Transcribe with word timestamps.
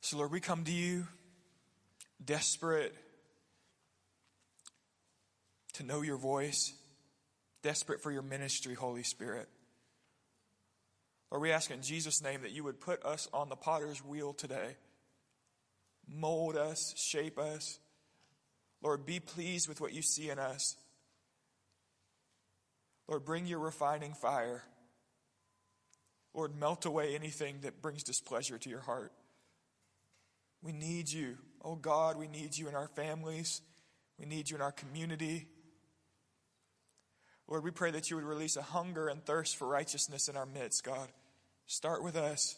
So, 0.00 0.16
Lord, 0.16 0.32
we 0.32 0.40
come 0.40 0.64
to 0.64 0.72
you 0.72 1.06
desperate 2.24 2.94
to 5.74 5.82
know 5.82 6.02
your 6.02 6.16
voice, 6.16 6.72
desperate 7.62 8.02
for 8.02 8.10
your 8.10 8.22
ministry, 8.22 8.74
Holy 8.74 9.02
Spirit. 9.02 9.48
Lord, 11.30 11.42
we 11.42 11.52
ask 11.52 11.70
in 11.70 11.82
Jesus' 11.82 12.22
name 12.22 12.42
that 12.42 12.50
you 12.50 12.64
would 12.64 12.80
put 12.80 13.04
us 13.04 13.28
on 13.32 13.48
the 13.48 13.56
potter's 13.56 14.04
wheel 14.04 14.32
today. 14.32 14.76
Mold 16.08 16.56
us, 16.56 16.94
shape 16.96 17.38
us. 17.38 17.78
Lord, 18.82 19.06
be 19.06 19.20
pleased 19.20 19.68
with 19.68 19.80
what 19.80 19.92
you 19.92 20.02
see 20.02 20.30
in 20.30 20.38
us. 20.38 20.76
Lord, 23.06 23.24
bring 23.24 23.46
your 23.46 23.58
refining 23.58 24.14
fire. 24.14 24.64
Lord, 26.34 26.58
melt 26.58 26.84
away 26.86 27.14
anything 27.14 27.60
that 27.62 27.82
brings 27.82 28.02
displeasure 28.02 28.58
to 28.58 28.70
your 28.70 28.80
heart. 28.80 29.12
We 30.62 30.72
need 30.72 31.10
you. 31.10 31.36
Oh 31.64 31.76
God, 31.76 32.16
we 32.16 32.28
need 32.28 32.56
you 32.56 32.68
in 32.68 32.74
our 32.74 32.88
families. 32.88 33.62
We 34.18 34.26
need 34.26 34.50
you 34.50 34.56
in 34.56 34.62
our 34.62 34.72
community. 34.72 35.48
Lord, 37.48 37.64
we 37.64 37.70
pray 37.70 37.90
that 37.90 38.10
you 38.10 38.16
would 38.16 38.24
release 38.24 38.56
a 38.56 38.62
hunger 38.62 39.08
and 39.08 39.24
thirst 39.24 39.56
for 39.56 39.66
righteousness 39.66 40.28
in 40.28 40.36
our 40.36 40.46
midst, 40.46 40.84
God. 40.84 41.08
Start 41.66 42.02
with 42.02 42.16
us. 42.16 42.56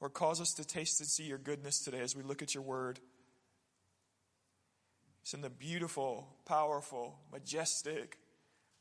Or 0.00 0.10
cause 0.10 0.40
us 0.40 0.52
to 0.54 0.66
taste 0.66 1.00
and 1.00 1.08
see 1.08 1.24
your 1.24 1.38
goodness 1.38 1.80
today 1.80 2.00
as 2.00 2.14
we 2.14 2.22
look 2.22 2.42
at 2.42 2.54
your 2.54 2.62
word. 2.62 3.00
It's 5.22 5.32
in 5.32 5.40
the 5.40 5.50
beautiful, 5.50 6.28
powerful, 6.44 7.18
majestic, 7.32 8.18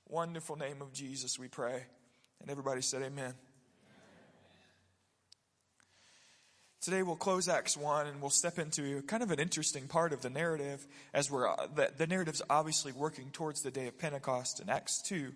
wonderful 0.08 0.58
name 0.58 0.82
of 0.82 0.92
Jesus 0.92 1.40
we 1.40 1.48
pray. 1.48 1.86
And 2.42 2.52
everybody 2.52 2.82
said, 2.82 3.02
Amen. 3.02 3.34
Today 6.84 7.02
we'll 7.02 7.16
close 7.16 7.48
Acts 7.48 7.78
1 7.78 8.08
and 8.08 8.20
we'll 8.20 8.30
step 8.30 8.60
into 8.60 9.02
kind 9.04 9.24
of 9.24 9.32
an 9.32 9.40
interesting 9.40 9.88
part 9.88 10.12
of 10.12 10.22
the 10.22 10.30
narrative 10.30 10.86
as 11.14 11.32
we're, 11.32 11.48
uh, 11.48 11.68
the, 11.74 11.94
the 11.98 12.06
narrative's 12.06 12.42
obviously 12.50 12.92
working 12.92 13.30
towards 13.32 13.62
the 13.62 13.72
day 13.72 13.88
of 13.88 13.98
Pentecost 13.98 14.60
in 14.60 14.70
Acts 14.70 15.02
2. 15.04 15.32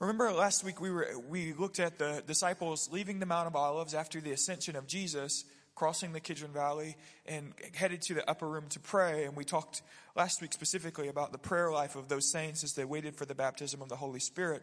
Remember 0.00 0.32
last 0.32 0.64
week 0.64 0.80
we 0.80 0.90
were, 0.90 1.08
we 1.28 1.52
looked 1.52 1.78
at 1.78 1.98
the 1.98 2.22
disciples 2.26 2.88
leaving 2.90 3.18
the 3.18 3.26
Mount 3.26 3.46
of 3.46 3.54
Olives 3.54 3.92
after 3.92 4.18
the 4.18 4.32
ascension 4.32 4.76
of 4.76 4.86
Jesus, 4.86 5.44
crossing 5.74 6.14
the 6.14 6.20
Kidron 6.20 6.52
Valley 6.52 6.96
and 7.26 7.52
headed 7.74 8.00
to 8.00 8.14
the 8.14 8.26
upper 8.28 8.48
room 8.48 8.64
to 8.70 8.80
pray. 8.80 9.24
And 9.24 9.36
we 9.36 9.44
talked 9.44 9.82
last 10.16 10.40
week 10.40 10.54
specifically 10.54 11.08
about 11.08 11.32
the 11.32 11.38
prayer 11.38 11.70
life 11.70 11.96
of 11.96 12.08
those 12.08 12.32
saints 12.32 12.64
as 12.64 12.72
they 12.72 12.86
waited 12.86 13.14
for 13.14 13.26
the 13.26 13.34
baptism 13.34 13.82
of 13.82 13.90
the 13.90 13.96
Holy 13.96 14.20
Spirit. 14.20 14.62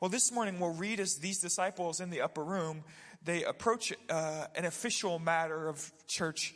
Well, 0.00 0.08
this 0.08 0.32
morning 0.32 0.58
we'll 0.58 0.72
read 0.72 0.98
as 0.98 1.16
these 1.16 1.40
disciples 1.40 2.00
in 2.00 2.08
the 2.08 2.22
upper 2.22 2.42
room, 2.42 2.84
they 3.22 3.44
approach 3.44 3.92
uh, 4.08 4.46
an 4.54 4.64
official 4.64 5.18
matter 5.18 5.68
of 5.68 5.92
church 6.06 6.54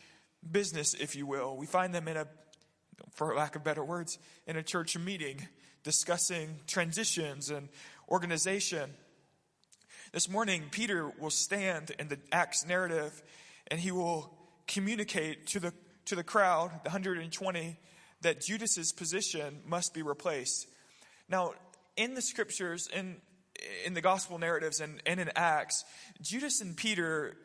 business, 0.50 0.94
if 0.94 1.14
you 1.14 1.26
will. 1.26 1.54
We 1.54 1.66
find 1.66 1.94
them 1.94 2.08
in 2.08 2.16
a, 2.16 2.26
for 3.12 3.36
lack 3.36 3.54
of 3.54 3.62
better 3.62 3.84
words, 3.84 4.18
in 4.46 4.56
a 4.56 4.62
church 4.62 4.96
meeting 4.96 5.46
discussing 5.82 6.56
transitions 6.66 7.50
and 7.50 7.68
organization. 8.08 8.94
This 10.14 10.26
morning, 10.26 10.62
Peter 10.70 11.10
will 11.20 11.28
stand 11.28 11.92
in 11.98 12.08
the 12.08 12.18
Acts 12.32 12.64
narrative 12.64 13.22
and 13.66 13.78
he 13.78 13.90
will 13.90 14.34
communicate 14.66 15.48
to 15.48 15.60
the, 15.60 15.74
to 16.06 16.14
the 16.14 16.24
crowd, 16.24 16.70
the 16.82 16.88
120, 16.88 17.76
that 18.22 18.40
Judas's 18.40 18.90
position 18.90 19.60
must 19.66 19.92
be 19.92 20.00
replaced. 20.00 20.66
Now, 21.28 21.52
in 21.98 22.14
the 22.14 22.22
scriptures, 22.22 22.88
in 22.90 23.16
in 23.84 23.94
the 23.94 24.00
gospel 24.00 24.38
narratives 24.38 24.80
and, 24.80 25.00
and 25.06 25.20
in 25.20 25.30
Acts, 25.36 25.84
Judas 26.20 26.60
and 26.60 26.76
Peter 26.76 27.36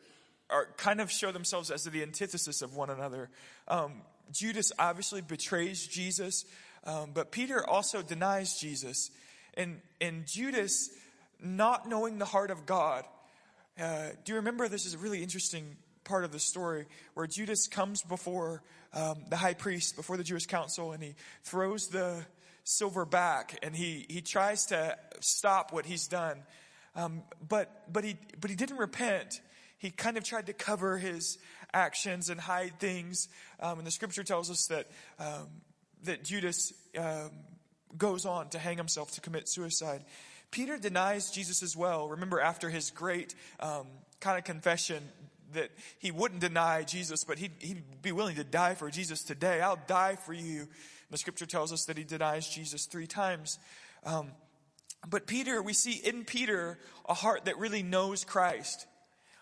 are 0.48 0.66
kind 0.76 1.00
of 1.00 1.10
show 1.10 1.32
themselves 1.32 1.70
as 1.70 1.84
the 1.84 2.02
antithesis 2.02 2.62
of 2.62 2.74
one 2.74 2.90
another. 2.90 3.30
Um, 3.68 4.02
Judas 4.32 4.72
obviously 4.78 5.20
betrays 5.20 5.86
Jesus, 5.86 6.44
um, 6.84 7.10
but 7.14 7.30
Peter 7.30 7.64
also 7.68 8.02
denies 8.02 8.58
Jesus. 8.58 9.10
And, 9.54 9.80
and 10.00 10.26
Judas, 10.26 10.90
not 11.40 11.88
knowing 11.88 12.18
the 12.18 12.24
heart 12.24 12.50
of 12.50 12.66
God, 12.66 13.04
uh, 13.80 14.08
do 14.24 14.32
you 14.32 14.36
remember 14.36 14.68
this 14.68 14.86
is 14.86 14.94
a 14.94 14.98
really 14.98 15.22
interesting 15.22 15.76
part 16.04 16.24
of 16.24 16.32
the 16.32 16.40
story 16.40 16.86
where 17.14 17.26
Judas 17.26 17.68
comes 17.68 18.02
before 18.02 18.62
um, 18.92 19.24
the 19.28 19.36
high 19.36 19.54
priest, 19.54 19.96
before 19.96 20.16
the 20.16 20.24
Jewish 20.24 20.46
council, 20.46 20.92
and 20.92 21.02
he 21.02 21.14
throws 21.44 21.88
the, 21.88 22.24
silver 22.70 23.04
back 23.04 23.58
and 23.62 23.74
he, 23.74 24.06
he 24.08 24.20
tries 24.20 24.66
to 24.66 24.96
stop 25.20 25.72
what 25.72 25.86
he's 25.86 26.06
done. 26.06 26.38
Um, 26.94 27.22
but, 27.46 27.84
but, 27.92 28.04
he, 28.04 28.16
but 28.40 28.50
he 28.50 28.56
didn't 28.56 28.78
repent. 28.78 29.40
He 29.78 29.90
kind 29.90 30.16
of 30.16 30.24
tried 30.24 30.46
to 30.46 30.52
cover 30.52 30.98
his 30.98 31.38
actions 31.72 32.30
and 32.30 32.40
hide 32.40 32.78
things. 32.78 33.28
Um, 33.60 33.78
and 33.78 33.86
the 33.86 33.90
scripture 33.90 34.22
tells 34.22 34.50
us 34.50 34.66
that, 34.66 34.86
um, 35.18 35.48
that 36.04 36.24
Judas 36.24 36.72
um, 36.98 37.30
goes 37.96 38.26
on 38.26 38.48
to 38.50 38.58
hang 38.58 38.76
himself 38.76 39.12
to 39.12 39.20
commit 39.20 39.48
suicide. 39.48 40.04
Peter 40.50 40.78
denies 40.78 41.30
Jesus 41.30 41.62
as 41.62 41.76
well. 41.76 42.08
Remember, 42.08 42.40
after 42.40 42.70
his 42.70 42.90
great 42.90 43.34
um, 43.60 43.86
kind 44.20 44.36
of 44.36 44.44
confession, 44.44 45.02
that 45.52 45.70
he 45.98 46.10
wouldn't 46.10 46.40
deny 46.40 46.82
Jesus, 46.82 47.24
but 47.24 47.38
he'd, 47.38 47.52
he'd, 47.58 47.82
be 48.02 48.12
willing 48.12 48.36
to 48.36 48.44
die 48.44 48.74
for 48.74 48.90
Jesus 48.90 49.22
today. 49.22 49.60
I'll 49.60 49.78
die 49.86 50.16
for 50.16 50.32
you. 50.32 50.68
The 51.10 51.18
scripture 51.18 51.46
tells 51.46 51.72
us 51.72 51.84
that 51.86 51.98
he 51.98 52.04
denies 52.04 52.48
Jesus 52.48 52.86
three 52.86 53.06
times. 53.06 53.58
Um, 54.04 54.28
but 55.08 55.26
Peter, 55.26 55.62
we 55.62 55.72
see 55.72 55.92
in 55.92 56.24
Peter 56.24 56.78
a 57.08 57.14
heart 57.14 57.46
that 57.46 57.58
really 57.58 57.82
knows 57.82 58.24
Christ. 58.24 58.86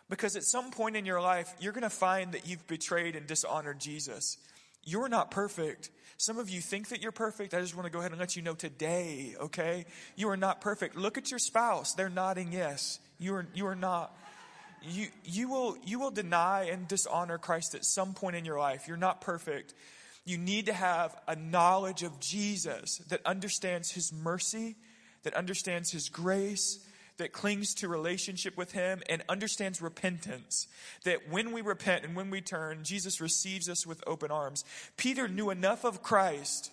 Because 0.09 0.37
at 0.37 0.45
some 0.45 0.71
point 0.71 0.97
in 0.97 1.05
your 1.05 1.21
life, 1.21 1.53
you're 1.61 1.73
going 1.73 1.83
to 1.83 1.91
find 1.91 2.33
that 2.33 2.49
you've 2.49 2.67
betrayed 2.67 3.15
and 3.15 3.27
dishonored 3.27 3.79
Jesus. 3.79 4.39
You're 4.83 5.09
not 5.09 5.31
perfect. 5.31 5.91
Some 6.17 6.39
of 6.39 6.49
you 6.49 6.61
think 6.61 6.89
that 6.89 7.03
you're 7.03 7.13
perfect. 7.13 7.53
I 7.53 7.61
just 7.61 7.77
want 7.77 7.85
to 7.85 7.93
go 7.93 7.99
ahead 7.99 8.13
and 8.13 8.19
let 8.19 8.35
you 8.35 8.41
know 8.41 8.55
today, 8.55 9.35
okay? 9.39 9.85
You 10.17 10.31
are 10.31 10.37
not 10.37 10.63
perfect. 10.63 10.97
Look 10.97 11.19
at 11.19 11.31
your 11.31 11.39
spouse. 11.39 11.93
They're 11.93 12.09
nodding 12.09 12.53
yes. 12.53 12.99
You 13.19 13.35
are, 13.35 13.47
you 13.55 13.67
are 13.67 13.77
not. 13.77 14.17
You, 14.83 15.09
you 15.25 15.49
will, 15.49 15.77
you 15.85 15.99
will 15.99 16.11
deny 16.11 16.65
and 16.65 16.89
dishonor 16.89 17.37
Christ 17.37 17.75
at 17.75 17.85
some 17.85 18.15
point 18.15 18.37
in 18.37 18.45
your 18.45 18.59
life. 18.59 18.89
You're 18.89 18.97
not 18.97 19.21
perfect 19.21 19.75
you 20.29 20.39
need 20.39 20.67
to 20.67 20.73
have 20.73 21.17
a 21.27 21.35
knowledge 21.35 22.03
of 22.03 22.21
Jesus 22.21 22.99
that 23.09 23.25
understands 23.25 23.91
his 23.91 24.13
mercy, 24.13 24.77
that 25.23 25.35
understands 25.35 25.91
his 25.91 26.09
grace, 26.09 26.85
that 27.17 27.33
clings 27.33 27.75
to 27.75 27.89
relationship 27.89 28.57
with 28.57 28.73
him 28.73 29.03
and 29.09 29.23
understands 29.29 29.83
repentance. 29.83 30.69
That 31.05 31.29
when 31.29 31.53
we 31.53 31.63
repent 31.63 32.05
and 32.05 32.15
when 32.15 32.31
we 32.31 32.41
turn, 32.41 32.85
Jesus 32.85 33.21
receives 33.21 33.69
us 33.69 33.87
with 33.87 34.03
open 34.07 34.31
arms. 34.31 34.65
Peter 34.97 35.29
knew 35.29 35.51
enough 35.51 35.85
of 35.85 36.03
Christ 36.03 36.71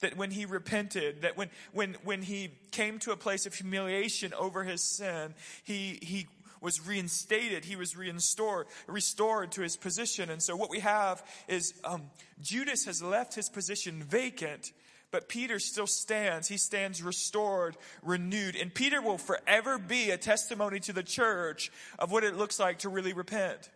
that 0.00 0.16
when 0.16 0.32
he 0.32 0.44
repented, 0.44 1.22
that 1.22 1.36
when, 1.36 1.48
when, 1.72 1.96
when 2.04 2.22
he 2.22 2.50
came 2.72 2.98
to 3.00 3.12
a 3.12 3.16
place 3.16 3.46
of 3.46 3.54
humiliation 3.54 4.34
over 4.34 4.64
his 4.64 4.82
sin, 4.82 5.34
he, 5.62 5.98
he 6.02 6.26
was 6.62 6.86
reinstated. 6.86 7.64
He 7.64 7.76
was 7.76 7.96
restored, 7.96 8.66
restored 8.86 9.52
to 9.52 9.62
his 9.62 9.76
position. 9.76 10.30
And 10.30 10.42
so 10.42 10.56
what 10.56 10.70
we 10.70 10.80
have 10.80 11.22
is 11.48 11.74
um, 11.84 12.10
Judas 12.40 12.84
has 12.86 13.02
left 13.02 13.34
his 13.34 13.48
position 13.48 14.02
vacant, 14.02 14.72
but 15.10 15.28
Peter 15.28 15.58
still 15.58 15.86
stands. 15.86 16.48
He 16.48 16.56
stands 16.56 17.02
restored, 17.02 17.76
renewed. 18.02 18.56
And 18.56 18.72
Peter 18.72 19.02
will 19.02 19.18
forever 19.18 19.76
be 19.78 20.10
a 20.10 20.16
testimony 20.16 20.80
to 20.80 20.92
the 20.92 21.02
church 21.02 21.70
of 21.98 22.12
what 22.12 22.24
it 22.24 22.36
looks 22.36 22.58
like 22.58 22.78
to 22.80 22.88
really 22.88 23.12
repent. 23.12 23.68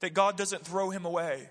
That 0.00 0.14
God 0.14 0.36
doesn't 0.36 0.64
throw 0.64 0.90
him 0.90 1.04
away 1.04 1.48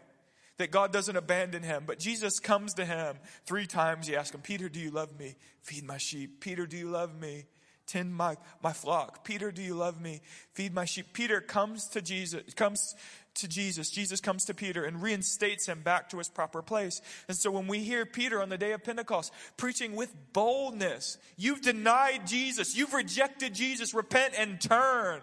that 0.58 0.72
God 0.72 0.94
doesn't 0.94 1.16
abandon 1.16 1.64
him. 1.64 1.84
But 1.86 2.00
Jesus 2.00 2.40
comes 2.40 2.76
to 2.76 2.86
him 2.86 3.18
three 3.46 3.68
times. 3.68 4.08
He 4.08 4.16
asks 4.16 4.34
him, 4.34 4.42
Peter, 4.42 4.70
do 4.70 4.80
you 4.80 4.92
love 4.92 5.18
me? 5.20 5.36
Feed 5.62 5.84
my 5.84 5.98
sheep. 5.98 6.40
Peter, 6.40 6.66
do 6.66 6.78
you 6.78 6.90
love 6.90 7.20
me? 7.20 7.46
Tend 7.88 8.16
my, 8.16 8.38
my 8.64 8.74
flock. 8.74 9.24
Peter, 9.24 9.52
do 9.52 9.62
you 9.62 9.76
love 9.76 10.02
me? 10.02 10.22
Feed 10.54 10.74
my 10.74 10.86
sheep. 10.86 11.08
Peter 11.14 11.42
comes 11.42 11.88
to 11.90 12.02
Jesus, 12.02 12.42
comes 12.56 12.96
to 13.36 13.48
Jesus. 13.48 13.90
Jesus 13.90 14.22
comes 14.22 14.46
to 14.46 14.54
Peter 14.54 14.86
and 14.86 15.02
reinstates 15.02 15.68
him 15.68 15.82
back 15.82 16.10
to 16.10 16.18
his 16.18 16.30
proper 16.30 16.62
place. 16.62 17.02
And 17.28 17.38
so 17.38 17.52
when 17.52 17.68
we 17.68 17.80
hear 17.80 18.06
Peter 18.06 18.42
on 18.42 18.50
the 18.50 18.58
day 18.58 18.72
of 18.72 18.84
Pentecost 18.84 19.32
preaching 19.58 19.96
with 19.96 20.14
boldness, 20.34 21.18
you've 21.38 21.62
denied 21.62 22.28
Jesus. 22.28 22.76
You've 22.76 22.94
rejected 22.94 23.54
Jesus. 23.54 23.94
Repent 23.94 24.34
and 24.38 24.60
turn. 24.60 25.22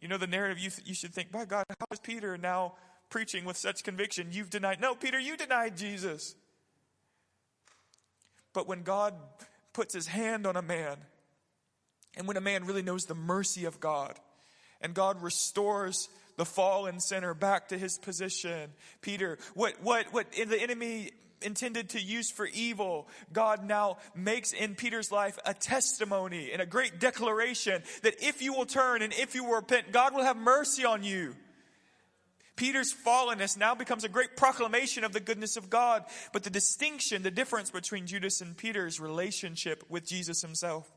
You 0.00 0.08
know 0.08 0.18
the 0.18 0.26
narrative 0.26 0.58
you, 0.58 0.70
you 0.84 0.94
should 0.94 1.14
think, 1.14 1.30
by 1.30 1.44
God, 1.44 1.64
how 1.68 1.86
is 1.92 2.00
Peter 2.00 2.36
now 2.36 2.74
preaching 3.10 3.44
with 3.44 3.56
such 3.56 3.84
conviction? 3.84 4.28
You've 4.32 4.50
denied. 4.50 4.80
No, 4.80 4.94
Peter, 4.94 5.18
you 5.18 5.36
denied 5.36 5.76
Jesus. 5.76 6.34
But 8.52 8.66
when 8.66 8.82
God 8.82 9.14
puts 9.72 9.94
his 9.94 10.06
hand 10.06 10.46
on 10.46 10.56
a 10.56 10.62
man 10.62 10.96
and 12.16 12.26
when 12.28 12.36
a 12.36 12.40
man 12.40 12.64
really 12.64 12.82
knows 12.82 13.04
the 13.04 13.14
mercy 13.14 13.64
of 13.64 13.80
God 13.80 14.18
and 14.80 14.94
God 14.94 15.22
restores 15.22 16.08
the 16.36 16.44
fallen 16.44 17.00
sinner 17.00 17.34
back 17.34 17.68
to 17.68 17.78
his 17.78 17.98
position, 17.98 18.70
Peter, 19.00 19.38
what, 19.54 19.82
what, 19.82 20.12
what 20.12 20.32
the 20.32 20.60
enemy 20.60 21.10
intended 21.42 21.90
to 21.90 22.00
use 22.00 22.30
for 22.30 22.46
evil, 22.46 23.08
God 23.32 23.64
now 23.64 23.98
makes 24.14 24.52
in 24.52 24.74
Peter's 24.74 25.10
life 25.10 25.38
a 25.44 25.54
testimony 25.54 26.50
and 26.52 26.62
a 26.62 26.66
great 26.66 27.00
declaration 27.00 27.82
that 28.02 28.22
if 28.22 28.42
you 28.42 28.52
will 28.52 28.66
turn 28.66 29.02
and 29.02 29.12
if 29.12 29.34
you 29.34 29.44
will 29.44 29.56
repent, 29.56 29.92
God 29.92 30.14
will 30.14 30.24
have 30.24 30.36
mercy 30.36 30.84
on 30.84 31.02
you. 31.02 31.34
Peter's 32.54 32.94
fallenness 32.94 33.56
now 33.56 33.74
becomes 33.74 34.04
a 34.04 34.08
great 34.08 34.36
proclamation 34.36 35.04
of 35.04 35.12
the 35.12 35.20
goodness 35.20 35.56
of 35.56 35.70
God. 35.70 36.04
But 36.32 36.44
the 36.44 36.50
distinction, 36.50 37.22
the 37.22 37.30
difference 37.30 37.70
between 37.70 38.06
Judas 38.06 38.40
and 38.40 38.56
Peter's 38.56 39.00
relationship 39.00 39.82
with 39.88 40.06
Jesus 40.06 40.42
himself. 40.42 40.90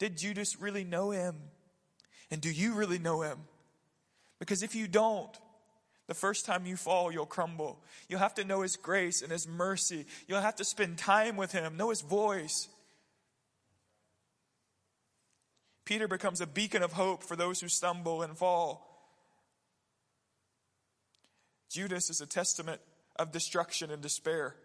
Did 0.00 0.18
Judas 0.18 0.60
really 0.60 0.82
know 0.82 1.12
him? 1.12 1.36
And 2.32 2.40
do 2.40 2.50
you 2.50 2.74
really 2.74 2.98
know 2.98 3.22
him? 3.22 3.38
Because 4.40 4.64
if 4.64 4.74
you 4.74 4.88
don't, 4.88 5.38
the 6.10 6.14
first 6.14 6.44
time 6.44 6.66
you 6.66 6.76
fall, 6.76 7.12
you'll 7.12 7.24
crumble. 7.24 7.78
You'll 8.08 8.18
have 8.18 8.34
to 8.34 8.44
know 8.44 8.62
His 8.62 8.76
grace 8.76 9.22
and 9.22 9.30
His 9.30 9.46
mercy. 9.46 10.06
You'll 10.26 10.40
have 10.40 10.56
to 10.56 10.64
spend 10.64 10.98
time 10.98 11.36
with 11.36 11.52
Him, 11.52 11.76
know 11.76 11.90
His 11.90 12.00
voice. 12.00 12.68
Peter 15.84 16.08
becomes 16.08 16.40
a 16.40 16.48
beacon 16.48 16.82
of 16.82 16.94
hope 16.94 17.22
for 17.22 17.36
those 17.36 17.60
who 17.60 17.68
stumble 17.68 18.22
and 18.22 18.36
fall. 18.36 18.88
Judas 21.70 22.10
is 22.10 22.20
a 22.20 22.26
testament 22.26 22.80
of 23.14 23.30
destruction 23.30 23.92
and 23.92 24.02
despair. 24.02 24.56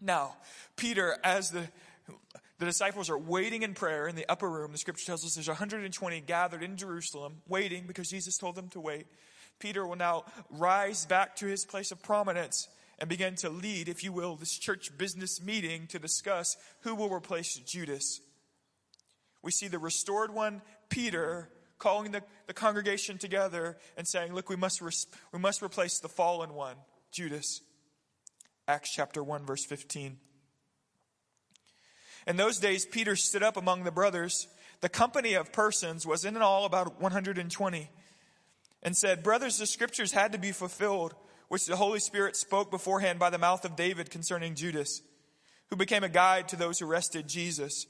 Now, 0.00 0.36
Peter, 0.74 1.18
as 1.22 1.50
the, 1.50 1.68
the 2.58 2.66
disciples 2.66 3.10
are 3.10 3.18
waiting 3.18 3.62
in 3.62 3.74
prayer 3.74 4.06
in 4.06 4.14
the 4.14 4.28
upper 4.28 4.48
room, 4.48 4.72
the 4.72 4.78
scripture 4.78 5.06
tells 5.06 5.24
us 5.24 5.34
there's 5.34 5.48
120 5.48 6.20
gathered 6.20 6.62
in 6.62 6.76
Jerusalem, 6.76 7.42
waiting 7.48 7.86
because 7.86 8.08
Jesus 8.08 8.38
told 8.38 8.54
them 8.54 8.68
to 8.70 8.80
wait. 8.80 9.06
Peter 9.58 9.86
will 9.86 9.96
now 9.96 10.24
rise 10.50 11.04
back 11.06 11.36
to 11.36 11.46
his 11.46 11.64
place 11.64 11.90
of 11.90 12.02
prominence 12.02 12.68
and 12.98 13.08
begin 13.08 13.34
to 13.36 13.48
lead, 13.48 13.88
if 13.88 14.04
you 14.04 14.12
will, 14.12 14.36
this 14.36 14.56
church 14.56 14.96
business 14.96 15.42
meeting 15.42 15.86
to 15.88 15.98
discuss 15.98 16.56
who 16.80 16.94
will 16.94 17.10
replace 17.10 17.56
Judas. 17.56 18.20
We 19.42 19.50
see 19.50 19.68
the 19.68 19.78
restored 19.78 20.32
one, 20.32 20.62
Peter, 20.88 21.50
calling 21.78 22.12
the, 22.12 22.22
the 22.46 22.54
congregation 22.54 23.18
together 23.18 23.76
and 23.96 24.06
saying, 24.06 24.32
Look, 24.32 24.48
we 24.48 24.56
must, 24.56 24.80
res- 24.80 25.06
we 25.32 25.38
must 25.38 25.62
replace 25.62 25.98
the 25.98 26.08
fallen 26.08 26.54
one, 26.54 26.76
Judas. 27.12 27.60
Acts 28.66 28.92
chapter 28.92 29.22
1, 29.22 29.44
verse 29.44 29.66
15. 29.66 30.16
In 32.26 32.36
those 32.36 32.58
days, 32.58 32.86
Peter 32.86 33.16
stood 33.16 33.42
up 33.42 33.56
among 33.56 33.84
the 33.84 33.90
brothers. 33.90 34.48
The 34.80 34.88
company 34.88 35.34
of 35.34 35.52
persons 35.52 36.06
was 36.06 36.24
in 36.24 36.36
all 36.36 36.64
about 36.64 37.00
120 37.00 37.90
and 38.82 38.96
said, 38.96 39.22
Brothers, 39.22 39.58
the 39.58 39.66
scriptures 39.66 40.12
had 40.12 40.32
to 40.32 40.38
be 40.38 40.52
fulfilled, 40.52 41.14
which 41.48 41.66
the 41.66 41.76
Holy 41.76 42.00
Spirit 42.00 42.36
spoke 42.36 42.70
beforehand 42.70 43.18
by 43.18 43.30
the 43.30 43.38
mouth 43.38 43.64
of 43.64 43.76
David 43.76 44.10
concerning 44.10 44.54
Judas, 44.54 45.02
who 45.68 45.76
became 45.76 46.04
a 46.04 46.08
guide 46.08 46.48
to 46.48 46.56
those 46.56 46.78
who 46.78 46.86
arrested 46.86 47.28
Jesus. 47.28 47.86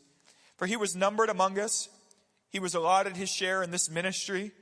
For 0.56 0.66
he 0.66 0.76
was 0.76 0.94
numbered 0.96 1.30
among 1.30 1.58
us, 1.58 1.88
he 2.48 2.60
was 2.60 2.74
allotted 2.74 3.16
his 3.16 3.28
share 3.28 3.62
in 3.62 3.72
this 3.72 3.90
ministry. 3.90 4.52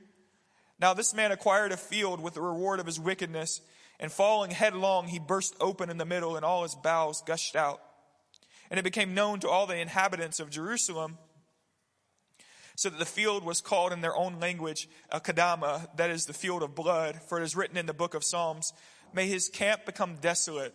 Now 0.79 0.95
this 0.95 1.13
man 1.13 1.31
acquired 1.31 1.71
a 1.71 1.77
field 1.77 2.19
with 2.19 2.33
the 2.33 2.41
reward 2.41 2.79
of 2.79 2.87
his 2.87 2.99
wickedness, 2.99 3.61
and 3.99 4.11
falling 4.11 4.51
headlong, 4.51 5.07
he 5.07 5.19
burst 5.19 5.55
open 5.61 5.89
in 5.91 5.97
the 5.97 6.05
middle, 6.05 6.35
and 6.35 6.43
all 6.43 6.63
his 6.63 6.75
bowels 6.75 7.23
gushed 7.25 7.55
out. 7.55 7.79
And 8.73 8.79
it 8.79 8.83
became 8.83 9.13
known 9.13 9.39
to 9.41 9.49
all 9.49 9.67
the 9.67 9.77
inhabitants 9.77 10.39
of 10.39 10.49
Jerusalem 10.49 11.19
so 12.75 12.89
that 12.89 12.97
the 12.97 13.05
field 13.05 13.45
was 13.45 13.61
called 13.61 13.93
in 13.93 14.01
their 14.01 14.15
own 14.15 14.39
language 14.39 14.89
Akeldama, 15.11 15.95
that 15.95 16.09
is 16.09 16.25
the 16.25 16.33
field 16.33 16.63
of 16.63 16.73
blood, 16.73 17.21
for 17.29 17.39
it 17.39 17.43
is 17.43 17.55
written 17.55 17.77
in 17.77 17.85
the 17.85 17.93
book 17.93 18.15
of 18.15 18.23
Psalms, 18.23 18.73
May 19.13 19.27
his 19.27 19.47
camp 19.47 19.85
become 19.85 20.15
desolate, 20.15 20.73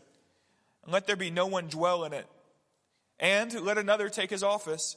and 0.85 0.93
let 0.93 1.09
there 1.09 1.17
be 1.17 1.29
no 1.29 1.49
one 1.49 1.67
dwell 1.67 2.05
in 2.05 2.13
it, 2.13 2.29
and 3.19 3.53
let 3.63 3.79
another 3.79 4.09
take 4.09 4.31
his 4.31 4.45
office. 4.45 4.97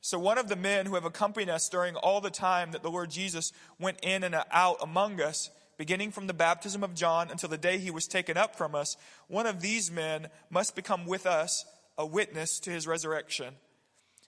So 0.00 0.20
one 0.20 0.38
of 0.38 0.46
the 0.46 0.54
men 0.54 0.86
who 0.86 0.94
have 0.94 1.04
accompanied 1.04 1.50
us 1.50 1.68
during 1.68 1.96
all 1.96 2.20
the 2.20 2.30
time 2.30 2.70
that 2.70 2.84
the 2.84 2.92
Lord 2.92 3.10
Jesus 3.10 3.50
went 3.80 3.98
in 4.04 4.22
and 4.22 4.36
out 4.52 4.76
among 4.80 5.20
us, 5.20 5.50
beginning 5.76 6.10
from 6.10 6.26
the 6.26 6.34
baptism 6.34 6.82
of 6.82 6.94
John 6.94 7.30
until 7.30 7.48
the 7.48 7.58
day 7.58 7.78
he 7.78 7.90
was 7.90 8.06
taken 8.06 8.36
up 8.36 8.56
from 8.56 8.74
us, 8.74 8.96
one 9.28 9.46
of 9.46 9.60
these 9.60 9.90
men 9.90 10.28
must 10.50 10.76
become 10.76 11.06
with 11.06 11.26
us 11.26 11.64
a 11.98 12.06
witness 12.06 12.58
to 12.60 12.70
his 12.70 12.86
resurrection. 12.86 13.54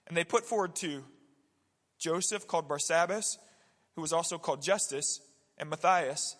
And 0.06 0.17
they 0.17 0.25
put 0.25 0.47
forward 0.47 0.75
two 0.75 1.05
Joseph, 1.99 2.47
called 2.47 2.69
Barsabbas, 2.69 3.39
who 3.95 4.03
was 4.03 4.12
also 4.12 4.39
called 4.39 4.62
Justus, 4.62 5.21
and 5.59 5.69
Matthias. 5.69 6.37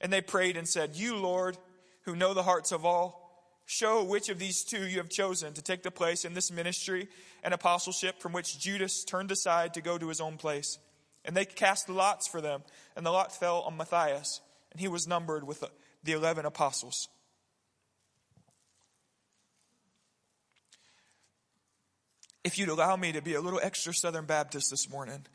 And 0.00 0.12
they 0.12 0.20
prayed 0.20 0.56
and 0.56 0.68
said, 0.68 0.96
You, 0.96 1.16
Lord, 1.16 1.56
who 2.02 2.16
know 2.16 2.34
the 2.34 2.42
hearts 2.42 2.72
of 2.72 2.84
all, 2.84 3.26
show 3.64 4.02
which 4.04 4.28
of 4.28 4.38
these 4.38 4.62
two 4.62 4.86
you 4.86 4.98
have 4.98 5.08
chosen 5.08 5.52
to 5.54 5.62
take 5.62 5.82
the 5.82 5.90
place 5.90 6.24
in 6.24 6.34
this 6.34 6.50
ministry 6.50 7.08
and 7.42 7.54
apostleship 7.54 8.20
from 8.20 8.32
which 8.32 8.58
Judas 8.58 9.04
turned 9.04 9.30
aside 9.30 9.74
to 9.74 9.80
go 9.80 9.98
to 9.98 10.08
his 10.08 10.20
own 10.20 10.36
place. 10.36 10.78
And 11.24 11.36
they 11.36 11.44
cast 11.44 11.88
lots 11.88 12.28
for 12.28 12.40
them, 12.40 12.62
and 12.94 13.04
the 13.04 13.10
lot 13.10 13.34
fell 13.34 13.62
on 13.62 13.76
Matthias, 13.76 14.40
and 14.76 14.80
he 14.82 14.88
was 14.88 15.08
numbered 15.08 15.44
with 15.44 15.64
the 16.04 16.12
eleven 16.12 16.44
apostles. 16.44 17.08
if 22.44 22.56
you'd 22.56 22.68
allow 22.68 22.94
me 22.94 23.10
to 23.10 23.20
be 23.20 23.34
a 23.34 23.40
little 23.40 23.58
extra 23.60 23.92
Southern 23.92 24.24
Baptist 24.24 24.70
this 24.70 24.88
morning. 24.88 25.26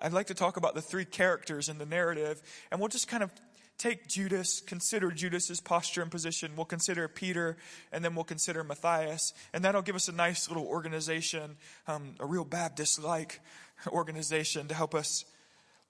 I'd 0.00 0.14
like 0.14 0.28
to 0.28 0.34
talk 0.34 0.56
about 0.56 0.74
the 0.74 0.80
three 0.80 1.04
characters 1.04 1.68
in 1.68 1.76
the 1.76 1.84
narrative, 1.84 2.40
and 2.70 2.80
we'll 2.80 2.88
just 2.88 3.06
kind 3.06 3.22
of 3.22 3.30
take 3.76 4.08
Judas, 4.08 4.62
consider 4.62 5.10
Judas's 5.10 5.60
posture 5.60 6.00
and 6.00 6.10
position. 6.10 6.52
We'll 6.56 6.64
consider 6.64 7.06
Peter, 7.06 7.58
and 7.92 8.02
then 8.02 8.14
we'll 8.14 8.24
consider 8.24 8.64
Matthias, 8.64 9.34
and 9.52 9.62
that'll 9.62 9.82
give 9.82 9.94
us 9.94 10.08
a 10.08 10.12
nice 10.12 10.48
little 10.48 10.64
organization, 10.64 11.58
um, 11.86 12.14
a 12.18 12.24
real 12.24 12.46
Baptist-like 12.46 13.40
organization 13.88 14.68
to 14.68 14.74
help 14.74 14.94
us 14.94 15.26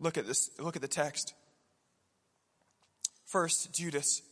look 0.01 0.19
at 0.19 0.27
this, 0.27 0.51
look 0.59 0.75
at 0.75 0.83
the 0.83 0.89
text. 0.89 1.35
First, 3.31 3.73
Judas. 3.73 4.23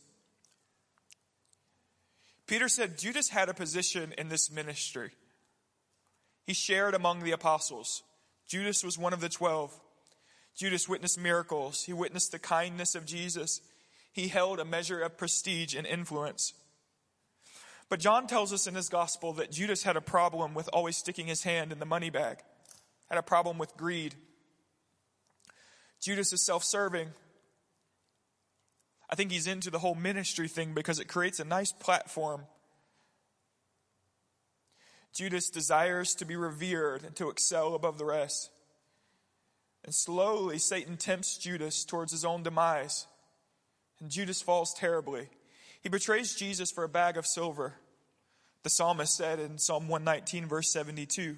Peter 2.47 2.67
said 2.67 2.97
Judas 2.97 3.29
had 3.29 3.47
a 3.47 3.53
position 3.53 4.13
in 4.17 4.27
this 4.27 4.51
ministry. 4.51 5.11
He 6.45 6.53
shared 6.53 6.93
among 6.93 7.23
the 7.23 7.31
apostles. 7.31 8.03
Judas 8.45 8.83
was 8.83 8.97
one 8.97 9.13
of 9.13 9.21
the 9.21 9.29
twelve. 9.29 9.79
Judas 10.53 10.89
witnessed 10.89 11.17
miracles. 11.17 11.85
He 11.85 11.93
witnessed 11.93 12.33
the 12.33 12.39
kindness 12.39 12.93
of 12.93 13.05
Jesus. 13.05 13.61
He 14.11 14.27
held 14.27 14.59
a 14.59 14.65
measure 14.65 14.99
of 14.99 15.17
prestige 15.17 15.75
and 15.75 15.87
influence. 15.87 16.53
But 17.87 18.01
John 18.01 18.27
tells 18.27 18.51
us 18.51 18.67
in 18.67 18.75
his 18.75 18.89
gospel 18.89 19.31
that 19.33 19.49
Judas 19.49 19.83
had 19.83 19.95
a 19.95 20.01
problem 20.01 20.53
with 20.53 20.69
always 20.73 20.97
sticking 20.97 21.27
his 21.27 21.43
hand 21.43 21.71
in 21.71 21.79
the 21.79 21.85
money 21.85 22.09
bag, 22.09 22.39
had 23.07 23.17
a 23.17 23.23
problem 23.23 23.57
with 23.57 23.77
greed. 23.77 24.15
Judas 26.01 26.33
is 26.33 26.45
self 26.45 26.65
serving. 26.65 27.13
I 29.09 29.15
think 29.15 29.31
he's 29.31 29.47
into 29.47 29.71
the 29.71 29.79
whole 29.79 29.95
ministry 29.95 30.47
thing 30.47 30.73
because 30.73 30.99
it 30.99 31.07
creates 31.07 31.39
a 31.39 31.45
nice 31.45 31.71
platform. 31.71 32.45
Judas 35.13 35.49
desires 35.49 36.13
to 36.15 36.25
be 36.25 36.35
revered 36.35 37.03
and 37.03 37.15
to 37.15 37.29
excel 37.29 37.73
above 37.73 37.97
the 37.97 38.05
rest. 38.05 38.51
And 39.83 39.93
slowly, 39.93 40.59
Satan 40.59 40.97
tempts 40.97 41.37
Judas 41.37 41.83
towards 41.83 42.11
his 42.11 42.23
own 42.23 42.43
demise. 42.43 43.07
And 43.99 44.11
Judas 44.11 44.41
falls 44.41 44.73
terribly. 44.73 45.29
He 45.81 45.89
betrays 45.89 46.35
Jesus 46.35 46.71
for 46.71 46.83
a 46.83 46.89
bag 46.89 47.17
of 47.17 47.25
silver. 47.25 47.75
The 48.63 48.69
psalmist 48.69 49.15
said 49.15 49.39
in 49.39 49.57
Psalm 49.57 49.87
119, 49.87 50.45
verse 50.45 50.71
72, 50.71 51.37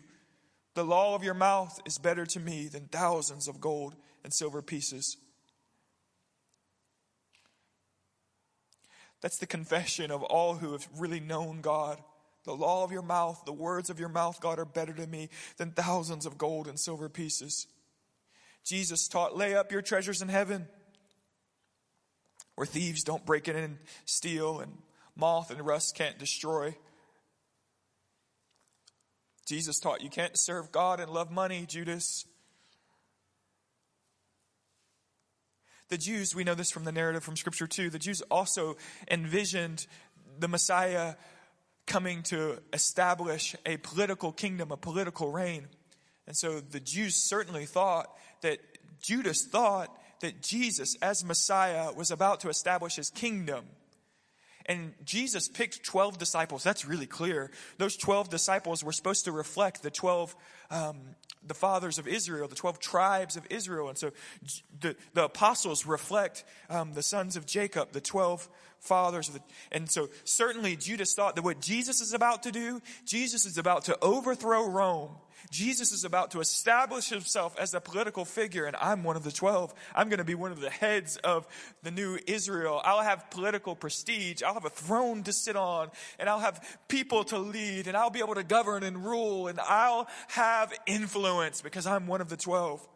The 0.73 0.83
law 0.83 1.15
of 1.15 1.23
your 1.23 1.35
mouth 1.35 1.79
is 1.85 1.97
better 1.97 2.25
to 2.25 2.39
me 2.39 2.67
than 2.67 2.87
thousands 2.87 3.47
of 3.47 3.61
gold 3.61 3.95
and 4.23 4.33
silver 4.33 4.61
pieces. 4.61 5.17
That's 9.21 9.37
the 9.37 9.47
confession 9.47 10.11
of 10.11 10.23
all 10.23 10.55
who 10.55 10.71
have 10.71 10.87
really 10.97 11.19
known 11.19 11.61
God. 11.61 11.99
The 12.43 12.55
law 12.55 12.83
of 12.83 12.91
your 12.91 13.03
mouth, 13.03 13.43
the 13.45 13.53
words 13.53 13.89
of 13.89 13.99
your 13.99 14.09
mouth, 14.09 14.41
God, 14.41 14.57
are 14.57 14.65
better 14.65 14.93
to 14.93 15.05
me 15.05 15.29
than 15.57 15.71
thousands 15.71 16.25
of 16.25 16.39
gold 16.39 16.67
and 16.67 16.79
silver 16.79 17.07
pieces. 17.07 17.67
Jesus 18.63 19.07
taught, 19.07 19.37
lay 19.37 19.55
up 19.55 19.71
your 19.71 19.81
treasures 19.81 20.21
in 20.21 20.29
heaven 20.29 20.67
where 22.55 22.65
thieves 22.65 23.03
don't 23.03 23.25
break 23.25 23.47
in 23.47 23.55
and 23.55 23.77
steal 24.05 24.59
and 24.59 24.71
moth 25.15 25.51
and 25.51 25.65
rust 25.65 25.95
can't 25.95 26.17
destroy. 26.17 26.75
Jesus 29.45 29.79
taught 29.79 30.01
you 30.01 30.09
can't 30.09 30.37
serve 30.37 30.71
God 30.71 30.99
and 30.99 31.11
love 31.11 31.31
money, 31.31 31.65
Judas. 31.67 32.25
The 35.91 35.97
Jews, 35.97 36.33
we 36.33 36.45
know 36.45 36.55
this 36.55 36.71
from 36.71 36.85
the 36.85 36.93
narrative 36.93 37.21
from 37.21 37.35
Scripture 37.35 37.67
too, 37.67 37.89
the 37.89 37.99
Jews 37.99 38.21
also 38.31 38.77
envisioned 39.09 39.85
the 40.39 40.47
Messiah 40.47 41.15
coming 41.85 42.23
to 42.23 42.59
establish 42.71 43.57
a 43.65 43.75
political 43.75 44.31
kingdom, 44.31 44.71
a 44.71 44.77
political 44.77 45.33
reign. 45.33 45.67
And 46.27 46.37
so 46.37 46.61
the 46.61 46.79
Jews 46.79 47.15
certainly 47.15 47.65
thought 47.65 48.07
that 48.39 48.59
Judas 49.01 49.43
thought 49.43 49.93
that 50.21 50.41
Jesus, 50.41 50.95
as 51.01 51.25
Messiah, 51.25 51.91
was 51.91 52.09
about 52.09 52.39
to 52.39 52.47
establish 52.47 52.95
his 52.95 53.09
kingdom. 53.09 53.65
And 54.67 54.93
Jesus 55.03 55.49
picked 55.49 55.83
12 55.83 56.17
disciples. 56.17 56.63
That's 56.63 56.85
really 56.85 57.05
clear. 57.05 57.51
Those 57.79 57.97
12 57.97 58.29
disciples 58.29 58.81
were 58.81 58.93
supposed 58.93 59.25
to 59.25 59.33
reflect 59.33 59.83
the 59.83 59.91
12 59.91 60.37
um, 60.69 60.99
the 61.45 61.53
fathers 61.53 61.97
of 61.97 62.07
Israel, 62.07 62.47
the 62.47 62.55
12 62.55 62.79
tribes 62.79 63.35
of 63.35 63.45
Israel. 63.49 63.89
And 63.89 63.97
so 63.97 64.11
the, 64.79 64.95
the 65.13 65.25
apostles 65.25 65.85
reflect 65.85 66.43
um, 66.69 66.93
the 66.93 67.03
sons 67.03 67.35
of 67.35 67.45
Jacob, 67.45 67.91
the 67.91 68.01
12 68.01 68.47
fathers. 68.79 69.29
The, 69.29 69.41
and 69.71 69.89
so 69.89 70.09
certainly 70.23 70.75
Judas 70.75 71.13
thought 71.13 71.35
that 71.35 71.43
what 71.43 71.61
Jesus 71.61 72.01
is 72.01 72.13
about 72.13 72.43
to 72.43 72.51
do, 72.51 72.81
Jesus 73.05 73.45
is 73.45 73.57
about 73.57 73.85
to 73.85 73.97
overthrow 74.01 74.67
Rome. 74.67 75.15
Jesus 75.49 75.91
is 75.91 76.03
about 76.03 76.31
to 76.31 76.39
establish 76.39 77.09
himself 77.09 77.57
as 77.57 77.73
a 77.73 77.81
political 77.81 78.25
figure, 78.25 78.65
and 78.65 78.75
I'm 78.75 79.03
one 79.03 79.15
of 79.15 79.23
the 79.23 79.31
12. 79.31 79.73
I'm 79.95 80.09
going 80.09 80.19
to 80.19 80.23
be 80.23 80.35
one 80.35 80.51
of 80.51 80.59
the 80.59 80.69
heads 80.69 81.17
of 81.17 81.47
the 81.83 81.91
new 81.91 82.19
Israel. 82.27 82.81
I'll 82.83 83.01
have 83.01 83.29
political 83.31 83.75
prestige. 83.75 84.43
I'll 84.43 84.53
have 84.53 84.65
a 84.65 84.69
throne 84.69 85.23
to 85.23 85.33
sit 85.33 85.55
on, 85.55 85.89
and 86.19 86.29
I'll 86.29 86.39
have 86.39 86.79
people 86.87 87.23
to 87.25 87.39
lead, 87.39 87.87
and 87.87 87.97
I'll 87.97 88.09
be 88.09 88.19
able 88.19 88.35
to 88.35 88.43
govern 88.43 88.83
and 88.83 89.03
rule, 89.03 89.47
and 89.47 89.59
I'll 89.59 90.07
have 90.27 90.73
influence 90.85 91.61
because 91.61 91.87
I'm 91.87 92.07
one 92.07 92.21
of 92.21 92.29
the 92.29 92.37
12. 92.37 92.87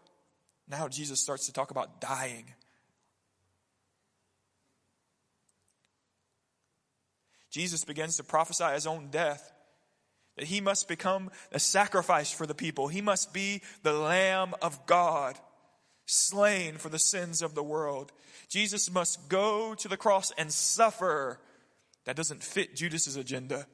Now 0.67 0.87
Jesus 0.87 1.21
starts 1.21 1.45
to 1.45 1.53
talk 1.53 1.71
about 1.71 2.01
dying. 2.01 2.45
Jesus 7.51 7.85
begins 7.85 8.17
to 8.17 8.23
prophesy 8.23 8.65
his 8.65 8.85
own 8.85 9.07
death 9.11 9.53
that 10.35 10.47
he 10.47 10.61
must 10.61 10.87
become 10.87 11.31
a 11.51 11.59
sacrifice 11.59 12.31
for 12.31 12.45
the 12.45 12.55
people. 12.55 12.87
He 12.87 13.01
must 13.01 13.33
be 13.33 13.61
the 13.83 13.93
Lamb 13.93 14.53
of 14.61 14.85
God, 14.85 15.37
slain 16.05 16.77
for 16.77 16.89
the 16.89 16.99
sins 16.99 17.41
of 17.41 17.55
the 17.55 17.63
world. 17.63 18.11
Jesus 18.49 18.91
must 18.91 19.29
go 19.29 19.75
to 19.75 19.87
the 19.87 19.97
cross 19.97 20.31
and 20.37 20.51
suffer. 20.51 21.39
That 22.05 22.15
doesn't 22.15 22.43
fit 22.43 22.75
Judas's 22.75 23.15
agenda. 23.15 23.65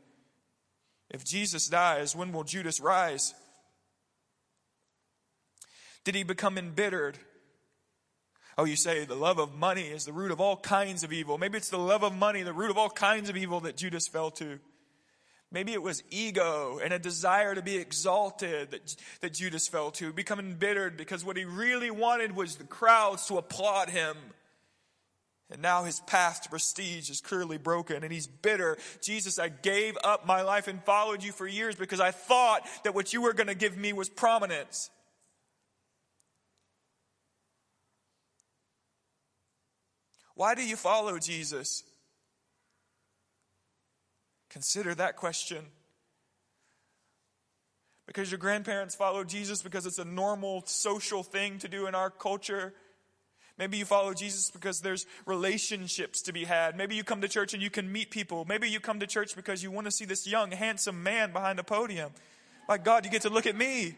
If 1.09 1.25
Jesus 1.25 1.67
dies, 1.67 2.15
when 2.15 2.31
will 2.31 2.43
Judas 2.43 2.79
rise? 2.79 3.33
Did 6.03 6.15
he 6.15 6.23
become 6.23 6.57
embittered? 6.57 7.17
Oh, 8.57 8.65
you 8.65 8.75
say 8.75 9.05
the 9.05 9.15
love 9.15 9.39
of 9.39 9.55
money 9.55 9.83
is 9.83 10.05
the 10.05 10.13
root 10.13 10.31
of 10.31 10.39
all 10.39 10.57
kinds 10.57 11.03
of 11.03 11.11
evil. 11.11 11.37
Maybe 11.37 11.57
it's 11.57 11.69
the 11.69 11.77
love 11.77 12.03
of 12.03 12.13
money, 12.13 12.43
the 12.43 12.53
root 12.53 12.71
of 12.71 12.77
all 12.77 12.89
kinds 12.89 13.29
of 13.29 13.37
evil 13.37 13.61
that 13.61 13.77
Judas 13.77 14.07
fell 14.07 14.31
to. 14.31 14.59
Maybe 15.51 15.73
it 15.73 15.83
was 15.83 16.01
ego 16.09 16.79
and 16.81 16.93
a 16.93 16.99
desire 16.99 17.53
to 17.53 17.61
be 17.61 17.75
exalted 17.75 18.71
that, 18.71 18.95
that 19.19 19.33
Judas 19.33 19.67
fell 19.67 19.91
to, 19.91 20.13
become 20.13 20.39
embittered 20.39 20.95
because 20.95 21.25
what 21.25 21.35
he 21.35 21.43
really 21.43 21.91
wanted 21.91 22.35
was 22.35 22.55
the 22.55 22.63
crowds 22.63 23.27
to 23.27 23.37
applaud 23.37 23.89
him. 23.89 24.15
And 25.51 25.61
now 25.61 25.83
his 25.83 25.99
path 26.01 26.43
to 26.43 26.49
prestige 26.49 27.09
is 27.09 27.19
clearly 27.19 27.57
broken 27.57 28.03
and 28.03 28.13
he's 28.13 28.27
bitter. 28.27 28.77
Jesus, 29.01 29.37
I 29.37 29.49
gave 29.49 29.97
up 30.01 30.25
my 30.25 30.41
life 30.41 30.69
and 30.69 30.81
followed 30.85 31.21
you 31.21 31.33
for 31.33 31.45
years 31.45 31.75
because 31.75 31.99
I 31.99 32.11
thought 32.11 32.65
that 32.85 32.95
what 32.95 33.11
you 33.11 33.21
were 33.21 33.33
going 33.33 33.47
to 33.47 33.55
give 33.55 33.75
me 33.75 33.91
was 33.91 34.07
prominence. 34.07 34.89
Why 40.35 40.55
do 40.55 40.65
you 40.65 40.77
follow 40.77 41.19
Jesus? 41.19 41.83
Consider 44.51 44.93
that 44.95 45.15
question. 45.15 45.65
Because 48.05 48.29
your 48.29 48.37
grandparents 48.37 48.93
followed 48.93 49.29
Jesus 49.29 49.61
because 49.61 49.85
it's 49.85 49.97
a 49.97 50.05
normal 50.05 50.63
social 50.65 51.23
thing 51.23 51.57
to 51.59 51.69
do 51.69 51.87
in 51.87 51.95
our 51.95 52.09
culture. 52.09 52.73
Maybe 53.57 53.77
you 53.77 53.85
follow 53.85 54.13
Jesus 54.13 54.51
because 54.51 54.81
there's 54.81 55.05
relationships 55.25 56.21
to 56.23 56.33
be 56.33 56.43
had. 56.43 56.75
Maybe 56.75 56.95
you 56.95 57.05
come 57.05 57.21
to 57.21 57.29
church 57.29 57.53
and 57.53 57.63
you 57.63 57.69
can 57.69 57.89
meet 57.89 58.11
people. 58.11 58.43
Maybe 58.43 58.69
you 58.69 58.81
come 58.81 58.99
to 58.99 59.07
church 59.07 59.37
because 59.37 59.63
you 59.63 59.71
want 59.71 59.85
to 59.85 59.91
see 59.91 60.03
this 60.03 60.27
young, 60.27 60.51
handsome 60.51 61.01
man 61.01 61.31
behind 61.31 61.57
a 61.57 61.63
podium. 61.63 62.11
My 62.67 62.77
God, 62.77 63.05
you 63.05 63.11
get 63.11 63.21
to 63.21 63.29
look 63.29 63.45
at 63.45 63.55
me. 63.55 63.95